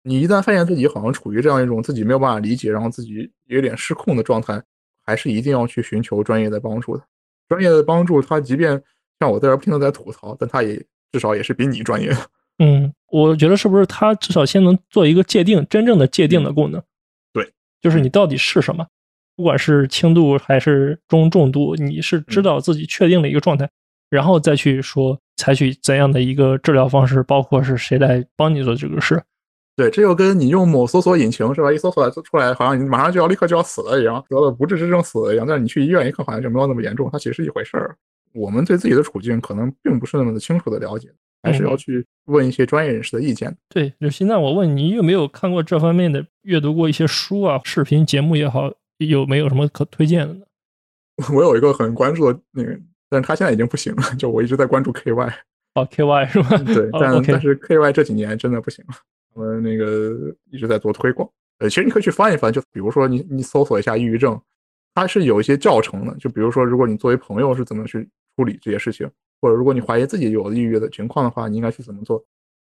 [0.02, 4.62] 你一旦发现自己好像处于这样一种自己没有办法理解，然后自己有点失控的状态，
[5.02, 7.02] 还是一定要去寻求专业的帮助的。
[7.48, 8.72] 专业的帮助，他即便
[9.18, 10.76] 像我在这不停的在吐槽，但他也
[11.12, 12.14] 至少也是比你专业。
[12.58, 16.82] 嗯，我觉得是不是他至少先能做一个界定，真正的界定的功能？
[17.32, 18.86] 对，就是你到底是什么，
[19.36, 23.68] 不管是轻度还是中重度，你是知道自己确定的一个状态。
[24.08, 29.20] 然后再去说采取怎样的一个治疗方式，包括是谁来帮你做这个事。
[29.74, 31.72] 对，这就跟你用某搜索引擎是吧？
[31.72, 35.44] 一搜索出来，好像你马上就要立刻就要死了一样，得了不治之症死了一样。
[35.44, 37.96] 但是你去医院一看，好像就没有那么严重，它其实是一回事儿。
[38.32, 41.08] 我们对自己的处境可能并不是那么的清楚的了解，
[41.46, 43.56] 还是要去问一些专业人士的意见。
[43.68, 50.40] 对，刘鑫，那我问你有没有看过这方面的，阅读过一些书啊、视频节目也好，有没有什么可推荐的呢？
[51.32, 52.78] 我有一个很关注的那个，
[53.08, 55.32] 但是他现在已经不行了，就我一直在关注 KY。
[55.74, 56.56] 哦，KY 是吧？
[56.58, 58.94] 对，但但是 KY 这几年真的不行了，
[59.34, 61.28] 我们那个一直在做推广。
[61.58, 64.38] 呃，其实你可以去翻一翻，就比如说你你搜索一下抑郁症，
[64.94, 66.14] 它是有一些教程的。
[66.16, 69.10] 就比如说，如果你作为朋友是怎么去处理这些事情，
[69.40, 72.24] 或者如果你怀疑自己有抑郁的情况的话，你应该去怎么做？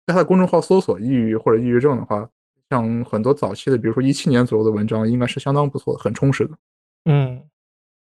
[0.08, 2.30] 在他的公众号搜索抑郁或者抑郁症的话，
[2.70, 6.52] 像很多早期的，比如说一七年左右的文章，应该是相当不错的，很充实的。
[7.06, 7.42] 嗯，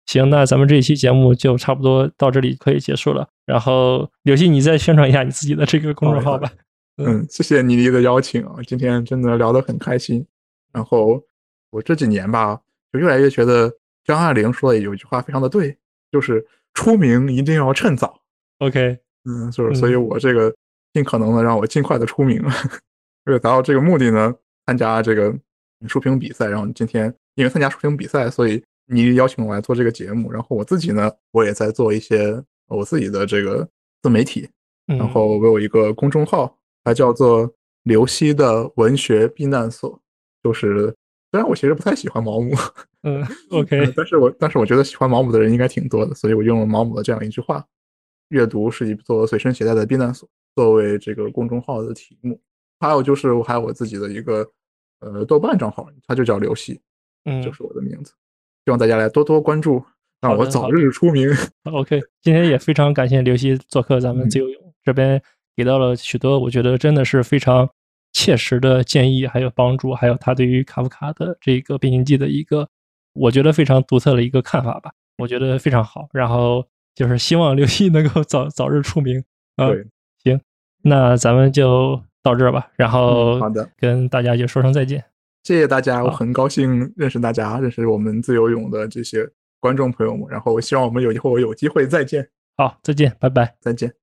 [0.07, 3.29] 行，那咱们这一期节目就差不多到这里可以结束了。
[3.47, 6.51] 然后刘鑫，你再宣传一下你自己的这个公众号吧。
[6.99, 10.25] 嗯，谢谢妮妮的邀请啊，今天真的聊得很开心。
[10.73, 11.23] 然后
[11.71, 12.61] 我这几年吧，
[12.93, 13.73] 就越来越觉得
[14.05, 15.77] 张爱玲说的有一句话非常的对，
[16.13, 18.21] 就是出名一定要趁早。
[18.59, 20.55] OK，嗯，就是所以，我这个
[20.93, 22.43] 尽可能的让我尽快的出名，
[23.27, 24.35] 为了达到这个目的呢，
[24.67, 25.35] 参加这个
[25.87, 26.49] 书评比赛。
[26.49, 30.33] 然后今天因为参加书评比赛，所以你邀请我来做这个节目。
[30.33, 33.69] 然后我自己呢，我也在做一些我自己的这个
[34.03, 34.49] 自媒体。
[34.87, 37.53] 然后我有一个公众号，它叫做
[37.83, 40.01] 刘希的文学避难所。
[40.43, 40.87] 就是
[41.31, 42.55] 虽然我其实不太喜欢毛姆，
[43.03, 47.63] 嗯，OK，但是我但是我觉得喜欢毛姆的人应该挺多的，所以我用了毛姆的这样一句话：
[48.29, 52.41] 阅读是一座随身携带的避难所，作为这个公众号的题目。
[52.81, 54.49] 还有就是我还有我自己的一个
[55.01, 56.81] 呃豆瓣账号，它就叫刘希，
[57.25, 58.13] 嗯，就是我的名字。
[58.65, 59.83] 希望大家来多多关注，
[60.21, 61.29] 让我早日出名。
[61.73, 65.21] OK，今天也非常感谢刘希做客咱们自由泳这边，
[65.57, 67.69] 给到了许多我觉得真的是非常。
[68.15, 72.67] 切实的建议，还有帮助，还有他对于卡夫卡的这个《变形记》的一个，
[73.13, 76.09] 我觉得非常独特的一个看法吧，我觉得非常好。
[76.13, 76.67] 然后
[76.99, 79.23] 就是希望刘毅能够早早日出名
[79.55, 79.69] 啊。
[80.25, 80.41] 行，
[80.83, 82.69] 那咱们就到这儿吧。
[82.75, 85.05] 然后嗯好的，跟大家就说声再见。
[85.45, 89.25] 谢谢大家，我很高兴认识大家，认识我们自由泳的这些
[89.61, 90.27] 观众朋友们。
[90.29, 92.29] 然后我希望我们有以后有机会再见。
[92.57, 93.95] 好，再见，拜拜，再见。